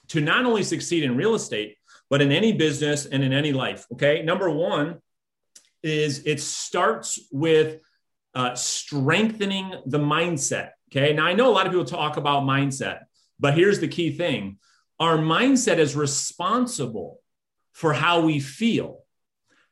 to 0.08 0.22
not 0.22 0.46
only 0.46 0.62
succeed 0.62 1.04
in 1.04 1.14
real 1.14 1.34
estate, 1.34 1.76
but 2.08 2.22
in 2.22 2.32
any 2.32 2.52
business 2.54 3.04
and 3.04 3.22
in 3.22 3.34
any 3.34 3.52
life. 3.52 3.84
Okay. 3.92 4.22
Number 4.22 4.48
one 4.48 5.02
is 5.82 6.26
it 6.26 6.40
starts 6.40 7.20
with 7.30 7.82
uh, 8.34 8.54
strengthening 8.54 9.74
the 9.84 9.98
mindset. 9.98 10.70
Okay. 10.90 11.12
Now, 11.12 11.26
I 11.26 11.34
know 11.34 11.50
a 11.50 11.52
lot 11.52 11.66
of 11.66 11.72
people 11.72 11.84
talk 11.84 12.16
about 12.16 12.44
mindset, 12.44 13.00
but 13.38 13.52
here's 13.52 13.78
the 13.78 13.88
key 13.88 14.10
thing 14.10 14.56
our 15.00 15.16
mindset 15.16 15.78
is 15.78 15.96
responsible 15.96 17.20
for 17.72 17.94
how 17.94 18.20
we 18.20 18.38
feel. 18.38 18.98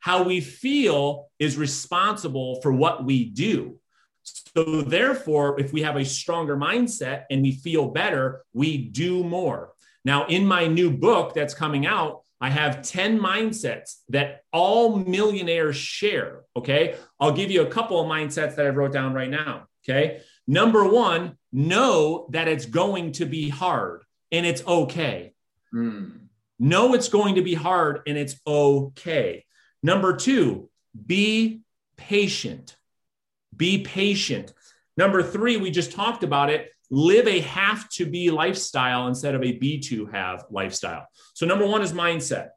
How 0.00 0.22
we 0.22 0.40
feel 0.40 1.28
is 1.38 1.58
responsible 1.58 2.60
for 2.62 2.72
what 2.72 3.04
we 3.04 3.26
do. 3.26 3.78
So, 4.22 4.82
therefore, 4.82 5.60
if 5.60 5.72
we 5.72 5.82
have 5.82 5.96
a 5.96 6.04
stronger 6.04 6.56
mindset 6.56 7.24
and 7.30 7.42
we 7.42 7.52
feel 7.52 7.88
better, 7.88 8.44
we 8.54 8.78
do 8.78 9.22
more. 9.22 9.72
Now, 10.04 10.26
in 10.26 10.46
my 10.46 10.66
new 10.66 10.90
book 10.90 11.34
that's 11.34 11.54
coming 11.54 11.86
out, 11.86 12.22
I 12.40 12.50
have 12.50 12.82
10 12.82 13.18
mindsets 13.18 13.96
that 14.08 14.42
all 14.52 14.96
millionaires 14.96 15.76
share. 15.76 16.42
Okay. 16.56 16.94
I'll 17.20 17.32
give 17.32 17.50
you 17.50 17.62
a 17.62 17.70
couple 17.70 18.00
of 18.00 18.06
mindsets 18.06 18.56
that 18.56 18.64
I 18.64 18.70
wrote 18.70 18.92
down 18.92 19.12
right 19.12 19.28
now. 19.28 19.66
Okay. 19.84 20.20
Number 20.46 20.88
one, 20.88 21.36
know 21.52 22.28
that 22.30 22.48
it's 22.48 22.66
going 22.66 23.12
to 23.12 23.26
be 23.26 23.48
hard 23.48 24.04
and 24.32 24.46
it's 24.46 24.66
okay. 24.66 25.34
Mm. 25.74 26.20
Know 26.58 26.94
it's 26.94 27.08
going 27.08 27.36
to 27.36 27.42
be 27.42 27.54
hard 27.54 28.00
and 28.06 28.18
it's 28.18 28.36
okay. 28.46 29.44
Number 29.82 30.16
two, 30.16 30.68
be 31.06 31.62
patient. 31.96 32.76
Be 33.56 33.82
patient. 33.82 34.52
Number 34.96 35.22
three, 35.22 35.56
we 35.56 35.70
just 35.70 35.92
talked 35.92 36.24
about 36.24 36.50
it. 36.50 36.70
Live 36.90 37.28
a 37.28 37.40
have 37.40 37.88
to 37.90 38.06
be 38.06 38.30
lifestyle 38.30 39.08
instead 39.08 39.34
of 39.34 39.42
a 39.42 39.52
be 39.52 39.78
to 39.80 40.06
have 40.06 40.44
lifestyle. 40.50 41.06
So, 41.34 41.46
number 41.46 41.66
one 41.66 41.82
is 41.82 41.92
mindset. 41.92 42.48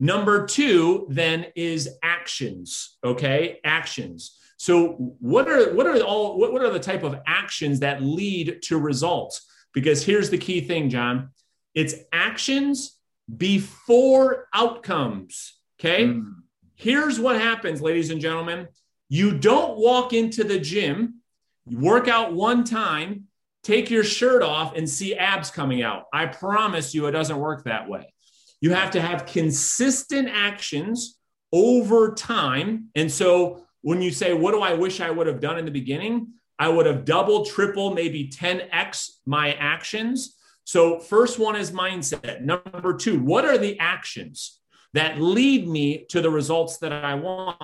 Number 0.00 0.46
two, 0.46 1.06
then, 1.08 1.46
is 1.54 1.88
actions. 2.02 2.98
Okay, 3.04 3.60
actions. 3.64 4.36
So, 4.56 5.14
what 5.20 5.48
are 5.48 5.72
what 5.72 5.86
are 5.86 5.98
all 6.02 6.38
what, 6.38 6.52
what 6.52 6.62
are 6.62 6.70
the 6.70 6.80
type 6.80 7.02
of 7.02 7.16
actions 7.26 7.80
that 7.80 8.02
lead 8.02 8.60
to 8.64 8.78
results? 8.78 9.46
Because 9.72 10.04
here's 10.04 10.30
the 10.30 10.38
key 10.38 10.60
thing, 10.62 10.90
John. 10.90 11.30
It's 11.74 11.94
actions 12.12 12.98
before 13.36 14.48
outcomes. 14.52 15.54
Okay. 15.78 16.06
Mm. 16.06 16.34
Here's 16.74 17.20
what 17.20 17.40
happens, 17.40 17.80
ladies 17.80 18.10
and 18.10 18.20
gentlemen. 18.20 18.68
You 19.08 19.36
don't 19.36 19.78
walk 19.78 20.12
into 20.12 20.44
the 20.44 20.58
gym, 20.58 21.20
work 21.66 22.08
out 22.08 22.32
one 22.32 22.64
time, 22.64 23.24
take 23.62 23.90
your 23.90 24.04
shirt 24.04 24.42
off, 24.42 24.76
and 24.76 24.88
see 24.88 25.14
abs 25.14 25.50
coming 25.50 25.82
out. 25.82 26.04
I 26.12 26.26
promise 26.26 26.94
you, 26.94 27.06
it 27.06 27.12
doesn't 27.12 27.38
work 27.38 27.64
that 27.64 27.88
way. 27.88 28.12
You 28.60 28.72
have 28.72 28.90
to 28.92 29.00
have 29.00 29.26
consistent 29.26 30.28
actions 30.30 31.18
over 31.52 32.14
time. 32.14 32.88
And 32.94 33.10
so 33.10 33.66
when 33.82 34.02
you 34.02 34.10
say, 34.10 34.32
What 34.32 34.52
do 34.52 34.60
I 34.60 34.74
wish 34.74 35.00
I 35.00 35.10
would 35.10 35.26
have 35.26 35.40
done 35.40 35.58
in 35.58 35.64
the 35.64 35.70
beginning? 35.70 36.34
I 36.60 36.68
would 36.68 36.84
have 36.84 37.06
double, 37.06 37.46
triple, 37.46 37.94
maybe 37.94 38.28
10x 38.28 39.12
my 39.24 39.54
actions. 39.54 40.36
So, 40.64 41.00
first 41.00 41.38
one 41.38 41.56
is 41.56 41.72
mindset. 41.72 42.42
Number 42.42 42.94
two, 42.94 43.18
what 43.18 43.46
are 43.46 43.56
the 43.56 43.78
actions 43.78 44.60
that 44.92 45.18
lead 45.18 45.66
me 45.66 46.04
to 46.10 46.20
the 46.20 46.30
results 46.30 46.76
that 46.78 46.92
I 46.92 47.14
want? 47.14 47.56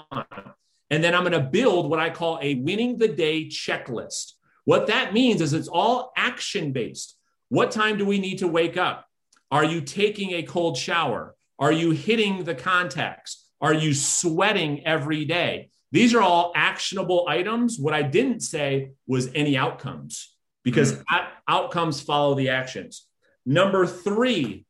And 0.91 1.05
then 1.05 1.15
I'm 1.15 1.25
going 1.25 1.33
to 1.33 1.41
build 1.41 1.91
what 1.91 2.01
I 2.01 2.09
call 2.09 2.39
a 2.41 2.55
winning 2.55 2.97
the 2.97 3.09
day 3.09 3.47
checklist. 3.49 4.33
What 4.65 4.87
that 4.87 5.13
means 5.13 5.43
is 5.43 5.53
it's 5.53 5.69
all 5.69 6.13
action 6.17 6.73
based. 6.73 7.19
What 7.51 7.71
time 7.71 7.99
do 7.99 8.07
we 8.07 8.19
need 8.19 8.39
to 8.39 8.49
wake 8.49 8.79
up? 8.79 9.07
Are 9.51 9.65
you 9.65 9.83
taking 9.83 10.33
a 10.33 10.43
cold 10.43 10.79
shower? 10.79 11.37
Are 11.59 11.73
you 11.73 11.91
hitting 11.91 12.45
the 12.45 12.55
contacts? 12.55 13.47
Are 13.61 13.75
you 13.75 13.93
sweating 13.93 14.87
every 14.87 15.27
day? 15.27 15.69
These 15.93 16.15
are 16.15 16.23
all 16.23 16.53
actionable 16.55 17.27
items. 17.29 17.79
What 17.79 17.95
I 17.95 18.03
didn't 18.03 18.41
say 18.41 18.91
was 19.07 19.31
any 19.35 19.57
outcomes 19.57 20.35
because 20.65 20.95
mm. 20.95 21.27
outcomes 21.49 22.01
follow 22.01 22.35
the 22.35 22.51
actions. 22.51 23.07
Number 23.45 23.87
three 23.87 24.67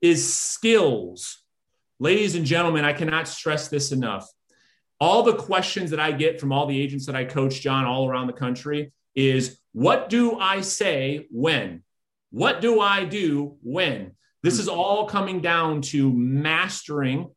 is 0.00 0.32
skills. 0.32 1.42
Ladies 1.98 2.34
and 2.34 2.46
gentlemen, 2.46 2.84
I 2.84 2.92
cannot 2.92 3.28
stress 3.28 3.68
this 3.68 3.92
enough 3.92 4.28
all 5.00 5.22
the 5.22 5.34
questions 5.34 5.90
that 5.90 6.00
I 6.00 6.12
get 6.12 6.40
from 6.40 6.52
all 6.52 6.66
the 6.66 6.80
agents 6.80 7.06
that 7.06 7.16
I 7.16 7.24
coach, 7.24 7.60
John, 7.60 7.84
all 7.84 8.08
around 8.08 8.26
the 8.26 8.32
country 8.32 8.92
is 9.14 9.58
what 9.72 10.08
do 10.08 10.38
I 10.38 10.62
say 10.62 11.26
when? 11.30 11.82
What 12.30 12.60
do 12.60 12.80
I 12.80 13.04
do 13.04 13.56
when? 13.62 14.12
This 14.42 14.58
is 14.58 14.68
all 14.68 15.06
coming 15.06 15.40
down 15.40 15.82
to 15.82 16.12
mastering 16.12 17.30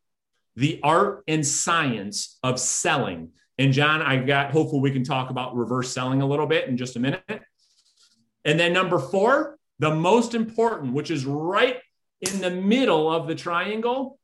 the 0.60 0.80
art 0.84 1.24
and 1.28 1.45
science 1.45 2.38
of 2.43 2.60
selling. 2.60 3.32
And 3.58 3.74
John, 3.74 4.02
I 4.02 4.17
got, 4.17 4.52
hopefully, 4.52 4.82
we 4.82 4.91
can 4.91 5.04
talk 5.04 5.30
about 5.30 5.56
reverse 5.56 5.93
selling 5.93 6.22
a 6.22 6.28
little 6.28 6.48
bit 6.48 6.67
in 6.67 6.78
just 6.78 6.95
a 6.95 7.00
minute. 7.00 7.24
And 8.45 8.60
then 8.60 8.72
number 8.74 9.00
four, 9.00 9.58
the 9.80 9.93
most 9.93 10.34
important, 10.34 10.93
which 10.93 11.12
is 11.12 11.26
right 11.26 11.78
in 12.22 12.39
the 12.41 12.52
middle 12.52 13.12
of 13.12 13.28
the 13.28 13.36
triangle 13.36 14.19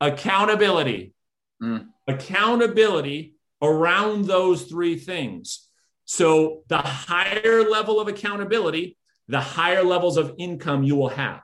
accountability. 0.00 1.14
Mm 1.62 1.88
accountability 2.08 3.34
around 3.62 4.24
those 4.24 4.64
three 4.64 4.96
things. 4.96 5.68
So, 6.06 6.62
the 6.68 6.78
higher 6.78 7.68
level 7.68 8.00
of 8.00 8.08
accountability, 8.08 8.96
the 9.28 9.40
higher 9.40 9.84
levels 9.84 10.16
of 10.16 10.34
income 10.38 10.82
you 10.82 10.96
will 10.96 11.10
have. 11.10 11.42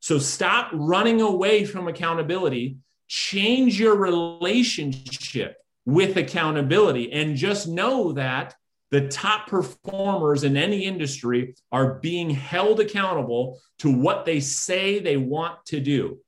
So, 0.00 0.18
stop 0.18 0.70
running 0.72 1.20
away 1.20 1.66
from 1.66 1.86
accountability, 1.86 2.78
change 3.10 3.78
your 3.78 3.96
relationship 3.96 5.56
with 5.84 6.16
accountability, 6.16 7.10
and 7.10 7.36
just 7.36 7.66
know 7.66 8.12
that 8.12 8.54
the 8.92 9.08
top 9.08 9.48
performers 9.48 10.44
in 10.44 10.56
any 10.56 10.84
industry 10.84 11.56
are 11.72 11.94
being 11.94 12.30
held 12.30 12.78
accountable 12.78 13.58
to 13.80 13.92
what 13.92 14.24
they 14.24 14.38
say 14.38 15.00
they 15.00 15.16
want 15.16 15.64
to 15.66 15.80
do. 15.80 16.18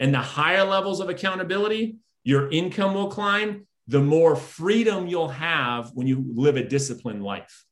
And 0.00 0.12
the 0.12 0.18
higher 0.18 0.64
levels 0.64 0.98
of 0.98 1.08
accountability, 1.08 1.98
your 2.24 2.50
income 2.50 2.94
will 2.94 3.08
climb, 3.08 3.68
the 3.86 4.00
more 4.00 4.34
freedom 4.34 5.06
you'll 5.06 5.28
have 5.28 5.90
when 5.94 6.08
you 6.08 6.24
live 6.34 6.56
a 6.56 6.64
disciplined 6.64 7.22
life. 7.22 7.64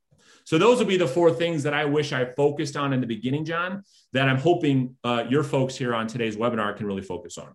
So, 0.44 0.59
those 0.59 0.78
will 0.78 0.87
be 0.87 0.96
the 0.96 1.09
four 1.09 1.33
things 1.33 1.64
that 1.64 1.74
I 1.74 1.87
wish 1.87 2.12
I 2.12 2.24
focused 2.24 2.76
on 2.76 2.92
in 2.92 3.00
the 3.00 3.06
beginning, 3.06 3.44
John, 3.44 3.83
that 4.12 4.28
I'm 4.28 4.38
hoping 4.38 4.96
uh, 5.02 5.24
your 5.28 5.42
folks 5.42 5.76
here 5.76 5.92
on 5.92 6.06
today's 6.06 6.37
webinar 6.37 6.76
can 6.76 6.87
really 6.87 7.02
focus 7.02 7.37
on. 7.37 7.54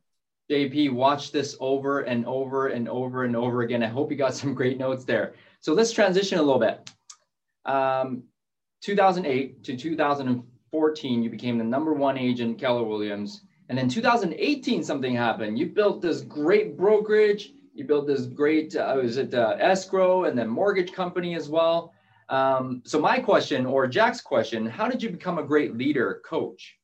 JP, 0.49 0.93
watch 0.93 1.31
this 1.31 1.57
over 1.59 2.01
and 2.01 2.25
over 2.25 2.67
and 2.67 2.87
over 2.87 3.23
and 3.23 3.35
over 3.35 3.61
again. 3.61 3.83
I 3.83 3.87
hope 3.87 4.11
you 4.11 4.17
got 4.17 4.33
some 4.35 4.53
great 4.53 4.77
notes 4.77 5.05
there. 5.05 5.33
So, 5.59 5.73
let's 5.73 5.91
transition 5.91 6.37
a 6.37 6.43
little 6.43 6.59
bit. 6.59 6.89
Um, 7.65 8.23
2008 8.81 9.63
to 9.63 9.75
2014, 9.75 11.23
you 11.23 11.29
became 11.29 11.57
the 11.57 11.63
number 11.63 11.93
one 11.93 12.17
agent, 12.17 12.59
Keller 12.59 12.83
Williams. 12.83 13.41
And 13.69 13.77
then 13.77 13.89
2018, 13.89 14.83
something 14.83 15.15
happened. 15.15 15.57
You 15.57 15.67
built 15.67 16.01
this 16.01 16.21
great 16.21 16.77
brokerage. 16.77 17.51
You 17.73 17.85
built 17.85 18.07
this 18.07 18.27
great, 18.27 18.75
uh, 18.75 18.95
was 19.01 19.17
it 19.17 19.33
uh, 19.33 19.57
escrow 19.59 20.25
and 20.25 20.37
then 20.37 20.47
mortgage 20.47 20.93
company 20.93 21.35
as 21.35 21.49
well. 21.49 21.93
Um, 22.29 22.81
so 22.85 22.99
my 22.99 23.19
question, 23.19 23.65
or 23.65 23.87
Jack's 23.87 24.21
question, 24.21 24.65
how 24.65 24.87
did 24.87 25.01
you 25.01 25.09
become 25.09 25.39
a 25.39 25.43
great 25.43 25.75
leader, 25.75 26.21
coach? 26.25 26.77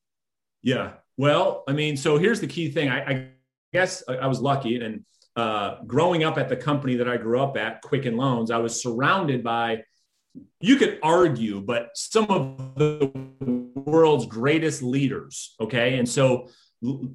Yeah. 0.61 0.93
Well, 1.17 1.63
I 1.67 1.73
mean, 1.73 1.97
so 1.97 2.17
here's 2.17 2.39
the 2.39 2.47
key 2.47 2.69
thing. 2.69 2.89
I, 2.89 3.11
I 3.11 3.27
guess 3.73 4.03
I, 4.07 4.27
was 4.27 4.41
lucky, 4.41 4.79
and 4.81 5.05
uh, 5.35 5.77
growing 5.87 6.23
up 6.23 6.37
at 6.37 6.49
the 6.49 6.55
company 6.55 6.95
that 6.95 7.07
I 7.07 7.17
grew 7.17 7.41
up 7.41 7.57
at, 7.57 7.81
Quicken 7.81 8.17
Loans, 8.17 8.51
I 8.51 8.57
was 8.57 8.81
surrounded 8.81 9.43
by. 9.43 9.83
You 10.61 10.77
could 10.77 10.99
argue, 11.03 11.61
but 11.61 11.89
some 11.93 12.25
of 12.25 12.75
the 12.75 13.11
world's 13.75 14.25
greatest 14.25 14.81
leaders. 14.81 15.55
Okay, 15.59 15.97
and 15.99 16.07
so 16.07 16.49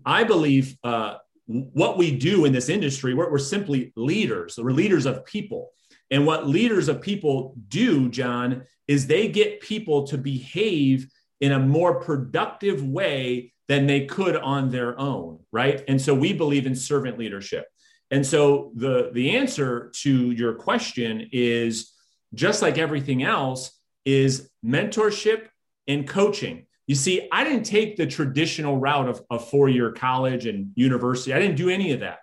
I 0.05 0.25
believe 0.25 0.77
uh, 0.85 1.17
what 1.47 1.97
we 1.97 2.17
do 2.17 2.45
in 2.45 2.53
this 2.53 2.69
industry, 2.69 3.15
we're, 3.15 3.31
we're 3.31 3.39
simply 3.39 3.93
leaders. 3.97 4.59
We're 4.59 4.73
leaders 4.73 5.07
of 5.07 5.25
people. 5.25 5.71
And 6.11 6.27
what 6.27 6.47
leaders 6.47 6.89
of 6.89 7.01
people 7.01 7.55
do, 7.69 8.09
John, 8.09 8.65
is 8.87 9.07
they 9.07 9.29
get 9.29 9.61
people 9.61 10.07
to 10.09 10.19
behave 10.19 11.09
in 11.41 11.53
a 11.53 11.59
more 11.59 12.01
productive 12.01 12.83
way 12.83 13.53
than 13.69 13.87
they 13.87 14.07
could 14.07 14.37
on 14.37 14.71
their 14.71 14.99
own, 14.99 15.41
right? 15.53 15.83
And 15.89 16.01
so 16.01 16.15
we 16.15 16.33
believe 16.33 16.67
in 16.67 16.75
servant 16.75 17.19
leadership. 17.19 17.67
And 18.11 18.25
so 18.25 18.73
the 18.77 19.11
the 19.13 19.37
answer 19.37 19.91
to 20.03 20.31
your 20.31 20.55
question 20.55 21.29
is 21.33 21.93
just 22.35 22.63
like 22.63 22.79
everything 22.79 23.23
else 23.23 23.73
is 24.05 24.49
mentorship 24.65 25.49
and 25.89 26.07
coaching. 26.07 26.67
You 26.87 26.95
see, 26.95 27.29
I 27.33 27.43
didn't 27.43 27.65
take 27.65 27.97
the 27.97 28.07
traditional 28.07 28.79
route 28.79 29.09
of 29.09 29.23
a 29.31 29.39
four 29.39 29.69
year 29.69 29.91
college 29.91 30.47
and 30.47 30.71
university. 30.77 31.35
I 31.35 31.41
didn't 31.41 31.57
do 31.57 31.69
any 31.69 31.93
of 31.93 32.01
that. 32.01 32.19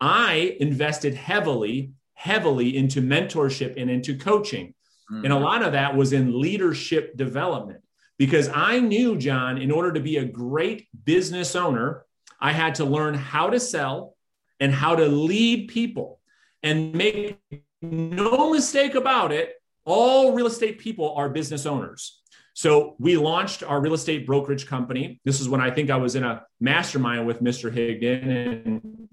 I 0.00 0.56
invested 0.60 1.14
heavily, 1.14 1.92
heavily 2.12 2.76
into 2.76 3.00
mentorship 3.00 3.80
and 3.80 3.90
into 3.90 4.18
coaching. 4.18 4.74
Mm-hmm. 5.10 5.24
And 5.24 5.32
a 5.32 5.38
lot 5.38 5.62
of 5.62 5.72
that 5.72 5.96
was 5.96 6.12
in 6.12 6.38
leadership 6.38 7.16
development 7.16 7.80
because 8.18 8.48
I 8.48 8.80
knew, 8.80 9.16
John, 9.16 9.58
in 9.58 9.70
order 9.70 9.92
to 9.92 10.00
be 10.00 10.16
a 10.18 10.24
great 10.24 10.88
business 11.04 11.56
owner, 11.56 12.04
I 12.40 12.52
had 12.52 12.76
to 12.76 12.84
learn 12.84 13.14
how 13.14 13.50
to 13.50 13.58
sell 13.58 14.16
and 14.60 14.72
how 14.72 14.96
to 14.96 15.06
lead 15.06 15.68
people 15.68 16.20
and 16.62 16.94
make 16.94 17.38
no 17.82 18.52
mistake 18.52 18.94
about 18.94 19.32
it. 19.32 19.54
All 19.84 20.32
real 20.32 20.46
estate 20.46 20.78
people 20.78 21.14
are 21.14 21.28
business 21.28 21.66
owners. 21.66 22.20
So 22.54 22.94
we 23.00 23.16
launched 23.16 23.64
our 23.64 23.80
real 23.80 23.94
estate 23.94 24.26
brokerage 24.26 24.66
company. 24.66 25.20
This 25.24 25.40
is 25.40 25.48
when 25.48 25.60
I 25.60 25.70
think 25.70 25.90
I 25.90 25.96
was 25.96 26.14
in 26.14 26.22
a 26.22 26.44
mastermind 26.60 27.26
with 27.26 27.42
Mr. 27.42 27.70
Higdon 27.70 28.64
and 28.64 29.08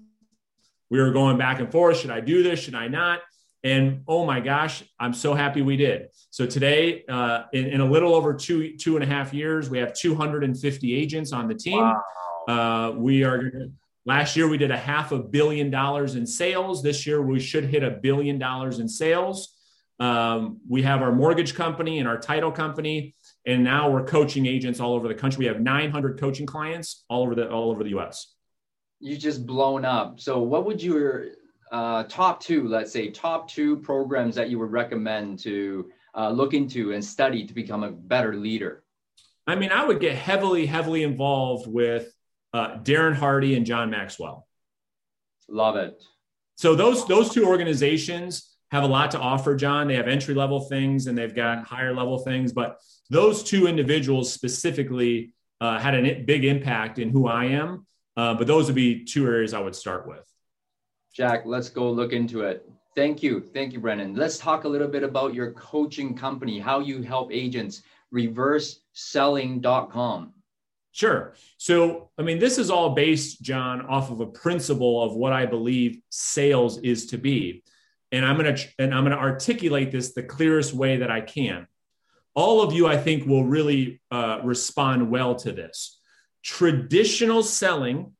we 0.90 1.00
were 1.00 1.10
going 1.10 1.38
back 1.38 1.58
and 1.58 1.70
forth. 1.70 1.98
Should 1.98 2.10
I 2.10 2.20
do 2.20 2.42
this? 2.42 2.60
Should 2.60 2.76
I 2.76 2.86
not? 2.86 3.20
And 3.64 4.02
oh 4.08 4.26
my 4.26 4.40
gosh, 4.40 4.82
I'm 4.98 5.14
so 5.14 5.34
happy 5.34 5.62
we 5.62 5.76
did. 5.76 6.08
So 6.30 6.46
today, 6.46 7.04
uh, 7.08 7.44
in, 7.52 7.66
in, 7.66 7.80
a 7.80 7.84
little 7.84 8.14
over 8.14 8.34
two 8.34 8.76
two 8.76 8.96
and 8.96 9.04
a 9.04 9.06
half 9.06 9.32
years, 9.32 9.70
we 9.70 9.78
have 9.78 9.94
250 9.94 10.94
agents 10.94 11.32
on 11.32 11.46
the 11.46 11.54
team. 11.54 11.78
Wow. 11.78 12.02
Uh, 12.48 12.92
we 12.96 13.22
are 13.22 13.70
last 14.04 14.36
year 14.36 14.48
we 14.48 14.58
did 14.58 14.72
a 14.72 14.76
half 14.76 15.12
a 15.12 15.18
billion 15.18 15.70
dollars 15.70 16.16
in 16.16 16.26
sales. 16.26 16.82
This 16.82 17.06
year 17.06 17.22
we 17.22 17.38
should 17.38 17.64
hit 17.64 17.84
a 17.84 17.90
billion 17.90 18.38
dollars 18.38 18.80
in 18.80 18.88
sales. 18.88 19.54
Um, 20.00 20.58
we 20.68 20.82
have 20.82 21.00
our 21.00 21.12
mortgage 21.12 21.54
company 21.54 22.00
and 22.00 22.08
our 22.08 22.18
title 22.18 22.50
company, 22.50 23.14
and 23.46 23.62
now 23.62 23.88
we're 23.88 24.04
coaching 24.04 24.46
agents 24.46 24.80
all 24.80 24.94
over 24.94 25.06
the 25.06 25.14
country. 25.14 25.40
We 25.40 25.46
have 25.46 25.60
900 25.60 26.18
coaching 26.18 26.46
clients 26.46 27.04
all 27.08 27.22
over 27.22 27.36
the 27.36 27.48
all 27.48 27.70
over 27.70 27.84
the 27.84 27.90
U.S. 27.90 28.34
You 28.98 29.16
just 29.16 29.46
blown 29.46 29.84
up. 29.84 30.18
So, 30.18 30.40
what 30.40 30.66
would 30.66 30.82
your 30.82 31.26
uh, 31.72 32.04
top 32.04 32.40
two, 32.40 32.68
let's 32.68 32.92
say, 32.92 33.10
top 33.10 33.48
two 33.48 33.76
programs 33.78 34.34
that 34.34 34.50
you 34.50 34.58
would 34.58 34.70
recommend 34.70 35.38
to 35.40 35.90
uh, 36.14 36.30
look 36.30 36.52
into 36.54 36.92
and 36.92 37.04
study 37.04 37.46
to 37.46 37.54
become 37.54 37.82
a 37.82 37.90
better 37.90 38.36
leader? 38.36 38.84
I 39.46 39.56
mean, 39.56 39.72
I 39.72 39.84
would 39.84 39.98
get 39.98 40.14
heavily, 40.14 40.66
heavily 40.66 41.02
involved 41.02 41.66
with 41.66 42.12
uh, 42.52 42.76
Darren 42.78 43.14
Hardy 43.14 43.56
and 43.56 43.66
John 43.66 43.90
Maxwell. 43.90 44.46
Love 45.48 45.76
it. 45.76 46.00
So 46.56 46.76
those 46.76 47.06
those 47.06 47.30
two 47.30 47.46
organizations 47.46 48.54
have 48.70 48.84
a 48.84 48.86
lot 48.86 49.10
to 49.12 49.18
offer, 49.18 49.56
John. 49.56 49.88
They 49.88 49.96
have 49.96 50.08
entry 50.08 50.34
level 50.34 50.60
things 50.60 51.06
and 51.06 51.16
they've 51.16 51.34
got 51.34 51.64
higher 51.64 51.94
level 51.94 52.18
things, 52.18 52.52
but 52.52 52.78
those 53.10 53.42
two 53.42 53.66
individuals 53.66 54.32
specifically 54.32 55.34
uh, 55.60 55.78
had 55.78 55.94
a 55.94 56.22
big 56.22 56.44
impact 56.44 56.98
in 56.98 57.10
who 57.10 57.26
I 57.26 57.46
am. 57.46 57.86
Uh, 58.16 58.34
but 58.34 58.46
those 58.46 58.66
would 58.66 58.74
be 58.74 59.04
two 59.04 59.26
areas 59.26 59.54
I 59.54 59.60
would 59.60 59.74
start 59.74 60.06
with. 60.06 60.31
Jack, 61.12 61.42
let's 61.44 61.68
go 61.68 61.90
look 61.90 62.12
into 62.12 62.42
it. 62.42 62.70
Thank 62.94 63.22
you. 63.22 63.40
Thank 63.40 63.72
you, 63.72 63.80
Brendan. 63.80 64.14
Let's 64.14 64.36
talk 64.38 64.64
a 64.64 64.68
little 64.68 64.88
bit 64.88 65.02
about 65.02 65.34
your 65.34 65.52
coaching 65.52 66.14
company, 66.16 66.58
how 66.58 66.80
you 66.80 67.02
help 67.02 67.32
agents, 67.32 67.82
reverseselling.com. 68.12 70.34
Sure. 70.92 71.34
So, 71.56 72.10
I 72.18 72.22
mean, 72.22 72.38
this 72.38 72.58
is 72.58 72.70
all 72.70 72.94
based, 72.94 73.40
John, 73.40 73.86
off 73.86 74.10
of 74.10 74.20
a 74.20 74.26
principle 74.26 75.02
of 75.02 75.14
what 75.14 75.32
I 75.32 75.46
believe 75.46 76.02
sales 76.10 76.76
is 76.78 77.06
to 77.06 77.18
be. 77.18 77.64
And 78.10 78.26
I'm 78.26 78.36
going 78.36 78.54
to 78.54 78.68
and 78.78 78.94
I'm 78.94 79.04
going 79.04 79.16
to 79.16 79.22
articulate 79.22 79.90
this 79.90 80.12
the 80.12 80.22
clearest 80.22 80.74
way 80.74 80.98
that 80.98 81.10
I 81.10 81.22
can. 81.22 81.66
All 82.34 82.60
of 82.60 82.74
you, 82.74 82.86
I 82.86 82.98
think, 82.98 83.26
will 83.26 83.44
really 83.44 84.02
uh, 84.10 84.40
respond 84.44 85.10
well 85.10 85.34
to 85.36 85.52
this. 85.52 85.98
Traditional 86.42 87.42
selling 87.42 88.12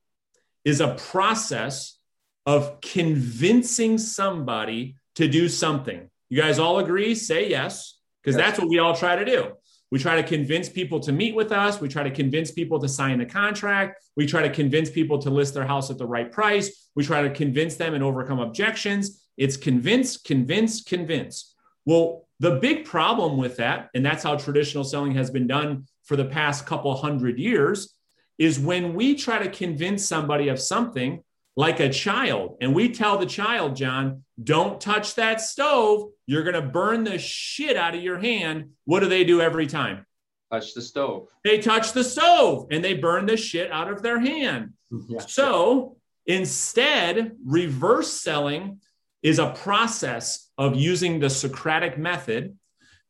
is 0.65 0.81
a 0.81 0.95
process 0.95 1.99
of 2.47 2.81
convincing 2.81 3.99
somebody 3.99 4.97
to 5.15 5.29
do 5.29 5.49
something. 5.49 6.09
You 6.29 6.41
guys 6.41 6.59
all 6.59 6.79
agree? 6.79 7.15
Say 7.15 7.49
yes, 7.51 7.99
because 8.23 8.37
yes. 8.37 8.47
that's 8.47 8.59
what 8.59 8.69
we 8.69 8.79
all 8.79 8.97
try 8.97 9.17
to 9.17 9.25
do. 9.25 9.53
We 9.91 9.99
try 9.99 10.17
to 10.17 10.27
convince 10.27 10.71
people 10.71 11.01
to 11.01 11.13
meet 11.13 11.35
with 11.35 11.53
us. 11.53 11.79
We 11.79 11.89
try 11.89 12.03
to 12.03 12.11
convince 12.11 12.51
people 12.51 12.81
to 12.81 12.89
sign 12.89 13.19
the 13.19 13.27
contract. 13.27 14.03
We 14.17 14.25
try 14.27 14.41
to 14.41 14.49
convince 14.49 14.89
people 14.89 15.19
to 15.19 15.29
list 15.29 15.53
their 15.53 15.67
house 15.67 15.91
at 15.91 15.99
the 15.99 16.07
right 16.07 16.33
price. 16.33 16.89
We 16.95 17.05
try 17.05 17.21
to 17.21 17.31
convince 17.31 17.77
them 17.77 17.93
and 17.93 18.03
overcome 18.03 18.41
objections. 18.41 19.23
It's 19.37 19.59
convince, 19.59 20.17
convince, 20.17 20.83
convince. 20.83 21.55
Well, 21.85 22.27
the 22.41 22.53
big 22.53 22.87
problem 22.87 23.37
with 23.37 23.59
that, 23.59 23.91
and 23.95 24.05
that's 24.05 24.23
how 24.23 24.37
traditional 24.37 24.85
selling 24.85 25.15
has 25.15 25.31
been 25.31 25.47
done 25.47 25.87
for 26.05 26.17
the 26.17 26.25
past 26.25 26.65
couple 26.65 26.95
hundred 26.97 27.39
years, 27.39 27.95
is 28.39 28.59
when 28.59 28.95
we 28.95 29.15
try 29.15 29.43
to 29.43 29.51
convince 29.51 30.07
somebody 30.07 30.49
of 30.49 30.59
something, 30.59 31.23
like 31.57 31.81
a 31.81 31.91
child. 31.91 32.57
And 32.61 32.75
we 32.75 32.91
tell 32.91 33.19
the 33.19 33.27
child, 33.27 33.77
John, 33.77 34.25
don't 34.43 34.81
touch 34.81 35.15
that 35.17 35.41
stove. 35.41 36.11
You're 36.27 36.45
going 36.45 36.55
to 36.55 36.63
burn 36.63 37.05
the 37.05 37.19
shit 37.19 37.77
out 37.77 37.95
of 37.95 38.03
your 38.03 38.19
hand. 38.19 38.71
What 38.85 39.01
do 39.01 39.09
they 39.09 39.25
do 39.25 39.41
every 39.41 39.67
time? 39.67 40.07
Touch 40.51 40.75
the 40.75 40.83
stove. 40.83 41.29
They 41.45 41.59
touch 41.59 41.93
the 41.93 42.05
stove 42.05 42.69
and 42.71 42.85
they 42.85 42.95
burn 42.95 43.27
the 43.27 43.37
shit 43.37 43.71
out 43.71 43.91
of 43.91 44.03
their 44.03 44.21
hand. 44.21 44.75
Yeah. 45.09 45.21
So 45.21 45.97
instead, 46.27 47.33
reverse 47.45 48.13
selling 48.13 48.81
is 49.23 49.39
a 49.39 49.51
process 49.51 50.51
of 50.59 50.77
using 50.77 51.21
the 51.21 51.31
Socratic 51.31 51.97
method 51.97 52.59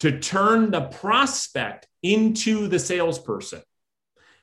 to 0.00 0.18
turn 0.18 0.70
the 0.70 0.82
prospect 0.82 1.86
into 2.02 2.68
the 2.68 2.78
salesperson. 2.78 3.62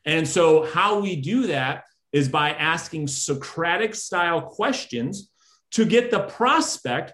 And 0.06 0.28
so, 0.28 0.66
how 0.66 1.00
we 1.00 1.18
do 1.18 1.48
that 1.48 1.84
is 2.12 2.30
by 2.30 2.52
asking 2.52 3.08
Socratic 3.08 3.96
style 3.96 4.42
questions 4.42 5.30
to 5.72 5.86
get 5.86 6.12
the 6.12 6.22
prospect 6.22 7.14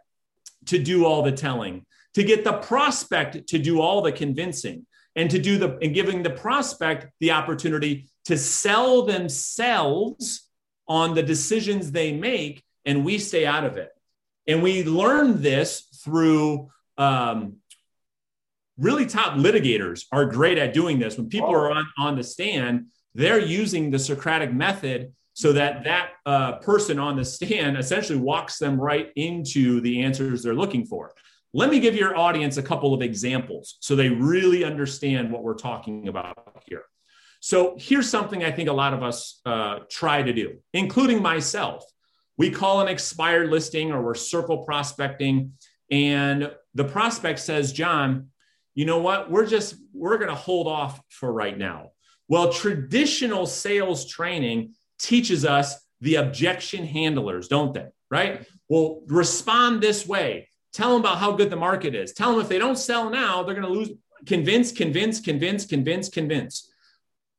to 0.66 0.80
do 0.80 1.06
all 1.06 1.22
the 1.22 1.32
telling, 1.32 1.86
to 2.14 2.24
get 2.24 2.44
the 2.44 2.54
prospect 2.54 3.48
to 3.48 3.60
do 3.60 3.82
all 3.82 4.02
the 4.02 4.12
convincing, 4.12 4.86
and 5.16 5.30
to 5.32 5.40
do 5.40 5.58
the 5.58 5.78
and 5.82 5.94
giving 5.94 6.24
the 6.24 6.30
prospect 6.30 7.08
the 7.20 7.32
opportunity 7.32 8.10
to 8.26 8.38
sell 8.38 9.04
themselves 9.04 10.50
on 10.88 11.16
the 11.16 11.24
decisions 11.24 11.92
they 11.92 12.12
make, 12.12 12.64
and 12.86 13.06
we 13.06 13.18
stay 13.18 13.46
out 13.46 13.64
of 13.64 13.78
it. 13.78 13.90
And 14.48 14.62
we 14.62 14.84
learn 14.84 15.42
this 15.42 15.82
through 16.04 16.70
um, 16.98 17.58
really 18.78 19.06
top 19.06 19.34
litigators 19.34 20.06
are 20.12 20.26
great 20.26 20.58
at 20.58 20.74
doing 20.74 21.00
this. 21.00 21.18
When 21.18 21.30
people 21.30 21.54
are 21.54 21.72
on, 21.72 21.88
on 21.98 22.16
the 22.16 22.24
stand, 22.24 22.88
they're 23.16 23.40
using 23.40 23.90
the 23.90 23.98
Socratic 23.98 24.54
method 24.54 25.14
so 25.34 25.52
that 25.54 25.84
that 25.86 26.12
uh, 26.26 26.54
person 26.60 27.00
on 27.00 27.16
the 27.16 27.26
stand 27.26 27.78
essentially 27.78 28.20
walks 28.20 28.60
them 28.60 28.80
right 28.80 29.12
into 29.16 29.82
the 29.82 30.02
answers 30.02 30.44
they're 30.44 30.54
looking 30.54 30.86
for. 30.86 31.14
Let 31.54 31.70
me 31.70 31.80
give 31.80 31.96
your 31.96 32.18
audience 32.18 32.58
a 32.58 32.64
couple 32.64 32.94
of 32.94 33.02
examples 33.02 33.78
so 33.80 33.96
they 33.96 34.10
really 34.10 34.64
understand 34.66 35.32
what 35.32 35.44
we're 35.44 35.56
talking 35.56 36.10
about 36.10 36.38
here. 36.68 36.84
So 37.40 37.76
here's 37.80 38.10
something 38.10 38.44
I 38.44 38.52
think 38.52 38.70
a 38.70 38.74
lot 38.74 38.94
of 38.94 39.04
us 39.04 39.40
uh, 39.46 39.80
try 39.90 40.22
to 40.22 40.34
do, 40.34 40.58
including 40.74 41.22
myself. 41.22 41.86
We 42.38 42.52
call 42.52 42.82
an 42.82 42.90
expired 42.90 43.50
listing 43.50 43.92
or 43.92 44.02
we're 44.02 44.16
circle 44.16 44.66
prospecting, 44.66 45.54
and 45.90 46.52
the 46.74 46.84
prospect 46.84 47.40
says, 47.40 47.72
John, 47.72 48.30
you 48.74 48.86
know 48.86 49.00
what? 49.00 49.32
We're 49.32 49.46
just, 49.46 49.76
we're 49.94 50.18
going 50.18 50.30
to 50.30 50.36
hold 50.36 50.68
off 50.68 51.00
for 51.10 51.32
right 51.32 51.58
now. 51.58 51.92
Well, 52.28 52.52
traditional 52.52 53.46
sales 53.46 54.08
training 54.08 54.74
teaches 55.00 55.46
us 55.46 55.76
the 56.02 56.16
objection 56.16 56.86
handlers, 56.86 57.48
don't 57.48 57.74
they? 57.74 57.88
Right? 58.10 58.48
Well, 58.70 59.02
respond 59.08 59.82
this 59.82 60.08
way. 60.08 60.50
Tell 60.74 60.92
them 60.92 61.02
about 61.02 61.20
how 61.20 61.32
good 61.32 61.50
the 61.50 61.56
market 61.56 61.96
is. 61.96 62.14
Tell 62.14 62.32
them 62.32 62.42
if 62.42 62.50
they 62.50 62.60
don't 62.60 62.78
sell 62.78 63.10
now, 63.10 63.44
they're 63.44 63.56
going 63.56 63.68
to 63.68 63.74
lose. 63.74 63.92
Convince, 64.26 64.72
convince, 64.72 65.20
convince, 65.20 65.66
convince, 65.66 66.10
convince. 66.10 66.72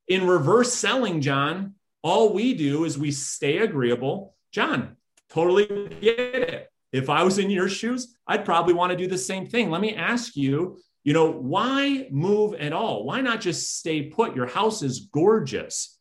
In 0.09 0.27
reverse 0.27 0.73
selling, 0.73 1.21
John, 1.21 1.75
all 2.03 2.33
we 2.33 2.55
do 2.55 2.85
is 2.85 2.97
we 2.97 3.11
stay 3.11 3.59
agreeable. 3.59 4.37
John, 4.53 4.97
totally 5.29 5.67
get 6.01 6.19
it. 6.19 6.71
If 6.93 7.11
I 7.11 7.25
was 7.25 7.39
in 7.39 7.51
your 7.51 7.69
shoes, 7.69 8.17
I'd 8.27 8.45
probably 8.45 8.73
want 8.73 8.91
to 8.93 8.97
do 8.97 9.09
the 9.09 9.19
same 9.19 9.47
thing. 9.47 9.71
Let 9.71 9.81
me 9.81 9.95
ask 9.95 10.37
you 10.37 10.79
you 11.07 11.13
know, 11.13 11.31
why 11.31 12.09
move 12.11 12.55
at 12.55 12.73
all? 12.73 13.05
Why 13.05 13.21
not 13.21 13.41
just 13.41 13.79
stay 13.79 14.03
put? 14.03 14.35
Your 14.35 14.49
house 14.49 14.83
is 14.83 15.09
gorgeous. 15.13 16.01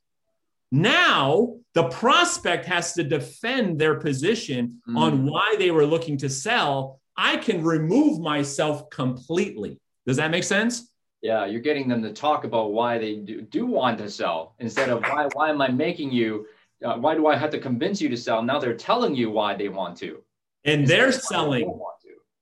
Now, 0.72 1.58
the 1.76 1.90
prospect 1.90 2.66
has 2.66 2.94
to 2.94 3.04
defend 3.04 3.78
their 3.78 4.00
position 4.00 4.82
mm. 4.90 4.98
on 4.98 5.28
why 5.28 5.58
they 5.60 5.70
were 5.70 5.86
looking 5.86 6.18
to 6.18 6.30
sell. 6.30 7.00
I 7.16 7.38
can 7.38 7.64
remove 7.64 8.20
myself 8.20 8.90
completely. 8.90 9.80
Does 10.08 10.18
that 10.18 10.32
make 10.32 10.44
sense? 10.44 10.92
Yeah, 11.22 11.46
you're 11.46 11.62
getting 11.62 11.88
them 11.88 12.02
to 12.02 12.12
talk 12.12 12.44
about 12.44 12.74
why 12.74 12.98
they 12.98 13.18
do, 13.18 13.42
do 13.42 13.68
want 13.68 14.00
to 14.00 14.10
sell 14.10 14.56
instead 14.58 14.90
of 14.90 15.04
why, 15.04 15.30
why 15.34 15.52
am 15.52 15.62
I 15.62 15.68
making 15.68 16.12
you, 16.12 16.48
uh, 16.84 16.96
why 16.96 17.14
do 17.14 17.28
I 17.28 17.36
have 17.36 17.52
to 17.52 17.60
convince 17.60 18.02
you 18.02 18.10
to 18.10 18.18
sell? 18.18 18.42
Now 18.42 18.58
they're 18.58 18.74
telling 18.74 19.14
you 19.14 19.30
why 19.30 19.54
they 19.54 19.70
want 19.70 19.98
to. 19.98 20.24
And 20.64 20.88
they're 20.88 21.12
selling 21.12 21.80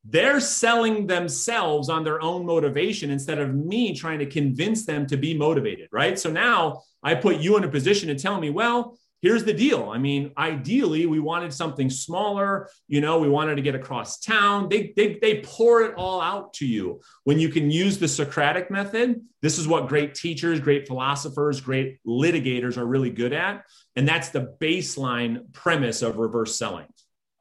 they're 0.06 0.40
selling 0.40 1.08
themselves 1.08 1.90
on 1.90 2.04
their 2.04 2.22
own 2.22 2.46
motivation 2.46 3.10
instead 3.10 3.40
of 3.40 3.56
me 3.56 3.96
trying 3.96 4.20
to 4.20 4.26
convince 4.26 4.86
them 4.86 5.06
to 5.08 5.18
be 5.18 5.34
motivated, 5.38 5.88
right? 5.92 6.20
So 6.20 6.30
now 6.30 6.82
I 7.02 7.16
put 7.16 7.38
you 7.38 7.58
in 7.58 7.64
a 7.64 7.70
position 7.70 8.10
to 8.10 8.16
tell 8.16 8.40
me, 8.40 8.50
well, 8.50 8.98
here's 9.22 9.46
the 9.46 9.54
deal. 9.54 9.90
I 9.90 9.98
mean, 9.98 10.32
ideally, 10.38 11.06
we 11.06 11.22
wanted 11.22 11.54
something 11.54 11.90
smaller. 11.90 12.70
You 12.90 13.00
know, 13.00 13.20
we 13.20 13.30
wanted 13.30 13.56
to 13.56 13.62
get 13.62 13.76
across 13.76 14.20
town. 14.20 14.68
They, 14.68 14.92
they, 14.98 15.18
they 15.22 15.42
pour 15.42 15.84
it 15.84 15.96
all 15.96 16.20
out 16.20 16.54
to 16.56 16.68
you. 16.68 17.00
When 17.24 17.40
you 17.40 17.48
can 17.48 17.72
use 17.72 17.98
the 17.98 18.10
Socratic 18.10 18.70
method, 18.70 19.22
this 19.42 19.58
is 19.58 19.70
what 19.70 19.88
great 19.88 20.14
teachers, 20.14 20.60
great 20.60 20.86
philosophers, 20.86 21.62
great 21.62 22.00
litigators 22.06 22.78
are 22.78 22.86
really 22.86 23.10
good 23.10 23.32
at. 23.32 23.64
And 23.96 24.06
that's 24.06 24.30
the 24.30 24.58
baseline 24.60 25.54
premise 25.54 26.02
of 26.02 26.18
reverse 26.18 26.58
selling. 26.58 26.88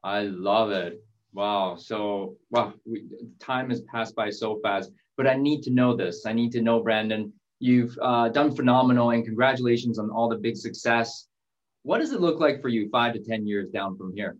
I 0.01 0.21
love 0.21 0.71
it. 0.71 1.03
Wow. 1.33 1.75
So, 1.77 2.35
wow, 2.51 2.73
we, 2.85 3.05
time 3.39 3.69
has 3.69 3.81
passed 3.81 4.15
by 4.15 4.29
so 4.29 4.59
fast, 4.61 4.91
but 5.17 5.27
I 5.27 5.35
need 5.35 5.63
to 5.63 5.71
know 5.71 5.95
this. 5.95 6.25
I 6.25 6.33
need 6.33 6.51
to 6.53 6.61
know, 6.61 6.81
Brandon, 6.81 7.33
you've 7.59 7.97
uh, 8.01 8.29
done 8.29 8.55
phenomenal 8.55 9.11
and 9.11 9.25
congratulations 9.25 9.97
on 9.97 10.09
all 10.09 10.29
the 10.29 10.37
big 10.37 10.55
success 10.55 11.27
what 11.83 11.99
does 11.99 12.11
it 12.11 12.21
look 12.21 12.39
like 12.39 12.61
for 12.61 12.69
you 12.69 12.89
five 12.89 13.13
to 13.13 13.19
10 13.19 13.45
years 13.45 13.69
down 13.69 13.97
from 13.97 14.13
here? 14.15 14.37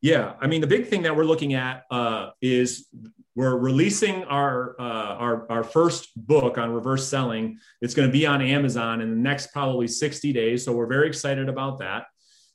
Yeah, 0.00 0.34
I 0.40 0.46
mean, 0.46 0.60
the 0.60 0.66
big 0.66 0.88
thing 0.88 1.02
that 1.02 1.16
we're 1.16 1.24
looking 1.24 1.54
at 1.54 1.84
uh, 1.90 2.30
is 2.40 2.88
we're 3.34 3.56
releasing 3.56 4.24
our, 4.24 4.76
uh, 4.78 4.82
our 4.82 5.50
our 5.50 5.64
first 5.64 6.10
book 6.16 6.58
on 6.58 6.72
reverse 6.72 7.08
selling. 7.08 7.58
It's 7.80 7.94
going 7.94 8.08
to 8.08 8.12
be 8.12 8.26
on 8.26 8.42
Amazon 8.42 9.00
in 9.00 9.10
the 9.10 9.16
next 9.16 9.52
probably 9.52 9.86
60 9.86 10.32
days. 10.32 10.64
So 10.64 10.72
we're 10.72 10.86
very 10.86 11.06
excited 11.06 11.48
about 11.48 11.78
that. 11.78 12.06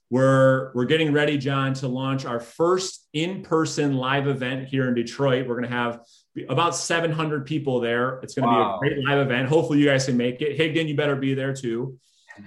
We're 0.09 0.71
we're 0.73 0.85
getting 0.85 1.11
ready, 1.11 1.37
John, 1.37 1.73
to 1.75 1.87
launch 1.87 2.25
our 2.25 2.39
first 2.39 3.07
in-person 3.11 3.97
live 3.97 4.27
event 4.27 4.69
here 4.69 4.87
in 4.87 4.93
Detroit. 4.93 5.47
We're 5.47 5.59
going 5.59 5.69
to 5.69 5.75
have 5.75 6.01
about 6.47 6.75
700 6.75 7.45
people 7.45 7.81
there. 7.81 8.19
It's 8.23 8.33
going 8.33 8.47
to 8.47 8.55
wow. 8.55 8.79
be 8.79 8.87
a 8.87 8.91
great 8.91 9.05
live 9.05 9.19
event. 9.19 9.49
Hopefully, 9.49 9.79
you 9.79 9.85
guys 9.85 10.05
can 10.05 10.15
make 10.15 10.41
it. 10.41 10.57
Higdon, 10.57 10.87
you 10.87 10.95
better 10.95 11.17
be 11.17 11.33
there 11.33 11.53
too. 11.53 11.99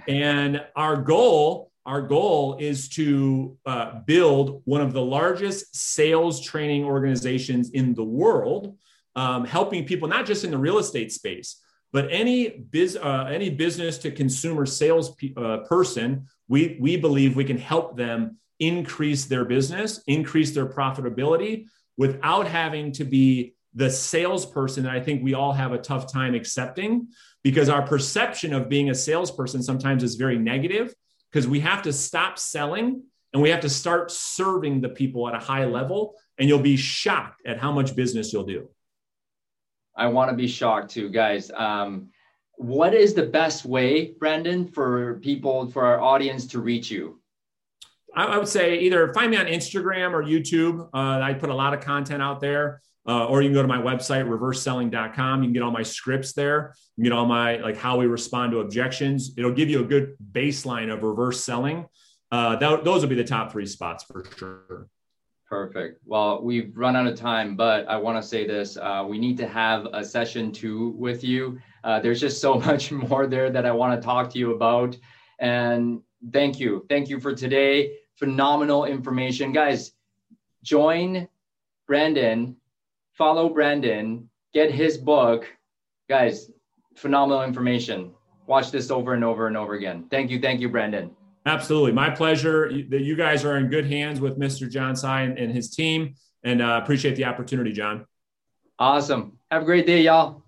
And 0.07 0.63
our 0.75 0.97
goal, 0.97 1.71
our 1.85 2.01
goal 2.01 2.57
is 2.59 2.89
to 2.89 3.57
uh, 3.65 3.99
build 4.05 4.61
one 4.65 4.81
of 4.81 4.93
the 4.93 5.01
largest 5.01 5.75
sales 5.75 6.41
training 6.41 6.85
organizations 6.85 7.71
in 7.71 7.93
the 7.93 8.03
world, 8.03 8.77
um, 9.15 9.45
helping 9.45 9.85
people 9.85 10.07
not 10.07 10.25
just 10.25 10.43
in 10.43 10.51
the 10.51 10.57
real 10.57 10.77
estate 10.77 11.11
space, 11.11 11.61
but 11.91 12.07
any 12.09 12.49
biz, 12.49 12.95
uh, 12.95 13.27
any 13.29 13.49
business 13.49 13.97
to 13.99 14.11
consumer 14.11 14.65
sales 14.65 15.15
pe- 15.15 15.33
uh, 15.35 15.57
person. 15.59 16.27
We 16.47 16.77
we 16.79 16.97
believe 16.97 17.35
we 17.35 17.45
can 17.45 17.57
help 17.57 17.95
them 17.95 18.37
increase 18.59 19.25
their 19.25 19.45
business, 19.45 20.01
increase 20.07 20.51
their 20.51 20.67
profitability 20.67 21.65
without 21.97 22.47
having 22.47 22.91
to 22.93 23.03
be 23.03 23.53
the 23.73 23.89
salesperson 23.89 24.83
that 24.83 24.93
I 24.93 24.99
think 24.99 25.23
we 25.23 25.33
all 25.33 25.53
have 25.53 25.71
a 25.71 25.77
tough 25.77 26.11
time 26.11 26.35
accepting 26.35 27.07
because 27.43 27.69
our 27.69 27.81
perception 27.81 28.53
of 28.53 28.69
being 28.69 28.89
a 28.89 28.95
salesperson 28.95 29.63
sometimes 29.63 30.03
is 30.03 30.15
very 30.15 30.37
negative 30.37 30.93
because 31.31 31.47
we 31.47 31.61
have 31.61 31.81
to 31.83 31.93
stop 31.93 32.37
selling 32.37 33.03
and 33.33 33.41
we 33.41 33.49
have 33.49 33.61
to 33.61 33.69
start 33.69 34.11
serving 34.11 34.81
the 34.81 34.89
people 34.89 35.27
at 35.27 35.33
a 35.33 35.39
high 35.39 35.65
level 35.65 36.15
and 36.37 36.49
you'll 36.49 36.59
be 36.59 36.75
shocked 36.75 37.41
at 37.45 37.59
how 37.59 37.71
much 37.71 37.95
business 37.95 38.33
you'll 38.33 38.43
do. 38.43 38.67
I 39.95 40.07
want 40.07 40.31
to 40.31 40.35
be 40.35 40.47
shocked 40.47 40.91
too 40.91 41.09
guys. 41.09 41.51
Um, 41.51 42.09
what 42.61 42.93
is 42.93 43.13
the 43.13 43.25
best 43.25 43.65
way 43.65 44.11
brandon 44.19 44.67
for 44.67 45.19
people 45.19 45.69
for 45.71 45.83
our 45.85 45.99
audience 45.99 46.45
to 46.47 46.59
reach 46.59 46.91
you? 46.91 47.19
I, 48.15 48.37
would 48.37 48.47
say 48.47 48.79
either 48.79 49.13
find 49.13 49.31
me 49.31 49.37
on 49.37 49.47
instagram 49.47 50.11
or 50.13 50.23
youtube. 50.23 50.89
Uh, 50.93 51.21
i 51.21 51.33
put 51.33 51.49
a 51.49 51.55
lot 51.55 51.73
of 51.73 51.81
content 51.81 52.21
out 52.21 52.39
there. 52.39 52.81
Uh, 53.07 53.25
or 53.25 53.41
you 53.41 53.47
can 53.47 53.55
go 53.55 53.63
to 53.63 53.67
my 53.67 53.79
website 53.79 54.27
reverseselling.com 54.27 55.41
you 55.41 55.47
can 55.47 55.53
get 55.53 55.63
all 55.63 55.71
my 55.71 55.81
scripts 55.81 56.33
there. 56.33 56.75
You 56.97 57.03
can 57.03 57.03
get 57.05 57.17
all 57.17 57.25
my 57.25 57.57
like 57.57 57.77
how 57.77 57.97
we 57.97 58.05
respond 58.05 58.51
to 58.51 58.59
objections. 58.59 59.31
It'll 59.37 59.53
give 59.53 59.69
you 59.69 59.81
a 59.81 59.85
good 59.85 60.15
baseline 60.31 60.93
of 60.93 61.01
reverse 61.01 61.43
selling. 61.43 61.87
Uh, 62.31 62.55
that, 62.57 62.85
those 62.85 63.01
will 63.01 63.09
be 63.09 63.15
the 63.15 63.23
top 63.23 63.51
three 63.51 63.65
spots 63.65 64.03
for 64.03 64.23
sure. 64.37 64.87
Perfect. 65.49 65.99
Well 66.05 66.43
we've 66.43 66.77
run 66.77 66.95
out 66.95 67.07
of 67.07 67.15
time 67.15 67.55
but 67.55 67.87
i 67.87 67.97
want 67.97 68.21
to 68.21 68.27
say 68.27 68.45
this 68.45 68.77
uh, 68.77 69.03
we 69.09 69.17
need 69.17 69.37
to 69.37 69.47
have 69.47 69.87
a 69.93 70.05
session 70.05 70.51
two 70.51 70.89
with 70.89 71.23
you 71.23 71.59
uh, 71.83 71.99
there's 71.99 72.19
just 72.19 72.41
so 72.41 72.55
much 72.67 72.91
more 72.91 73.27
there 73.27 73.49
that 73.49 73.65
i 73.65 73.71
want 73.71 73.99
to 73.99 74.05
talk 74.05 74.29
to 74.29 74.39
you 74.39 74.53
about 74.53 74.97
and 75.39 76.01
thank 76.31 76.59
you 76.59 76.85
thank 76.89 77.09
you 77.09 77.19
for 77.19 77.33
today 77.33 77.93
phenomenal 78.15 78.85
information 78.85 79.51
guys 79.51 79.91
join 80.63 81.27
brandon 81.87 82.55
follow 83.21 83.49
Brandon, 83.49 84.27
get 84.51 84.71
his 84.71 84.97
book. 84.97 85.47
Guys, 86.09 86.49
phenomenal 86.95 87.43
information. 87.43 88.11
Watch 88.47 88.71
this 88.71 88.89
over 88.89 89.13
and 89.13 89.23
over 89.23 89.45
and 89.45 89.55
over 89.55 89.75
again. 89.75 90.07
Thank 90.09 90.31
you. 90.31 90.39
Thank 90.39 90.59
you, 90.59 90.69
Brandon. 90.69 91.11
Absolutely. 91.45 91.91
My 91.91 92.09
pleasure. 92.09 92.69
That 92.89 93.01
you 93.01 93.15
guys 93.15 93.45
are 93.45 93.57
in 93.57 93.69
good 93.69 93.85
hands 93.85 94.19
with 94.19 94.39
Mr. 94.39 94.69
John 94.69 94.95
Tsai 94.95 95.21
and 95.21 95.51
his 95.51 95.69
team. 95.69 96.15
And 96.43 96.61
uh, 96.61 96.79
appreciate 96.81 97.15
the 97.15 97.25
opportunity, 97.25 97.71
John. 97.71 98.05
Awesome. 98.79 99.37
Have 99.51 99.61
a 99.61 99.65
great 99.65 99.85
day, 99.85 100.01
y'all. 100.01 100.40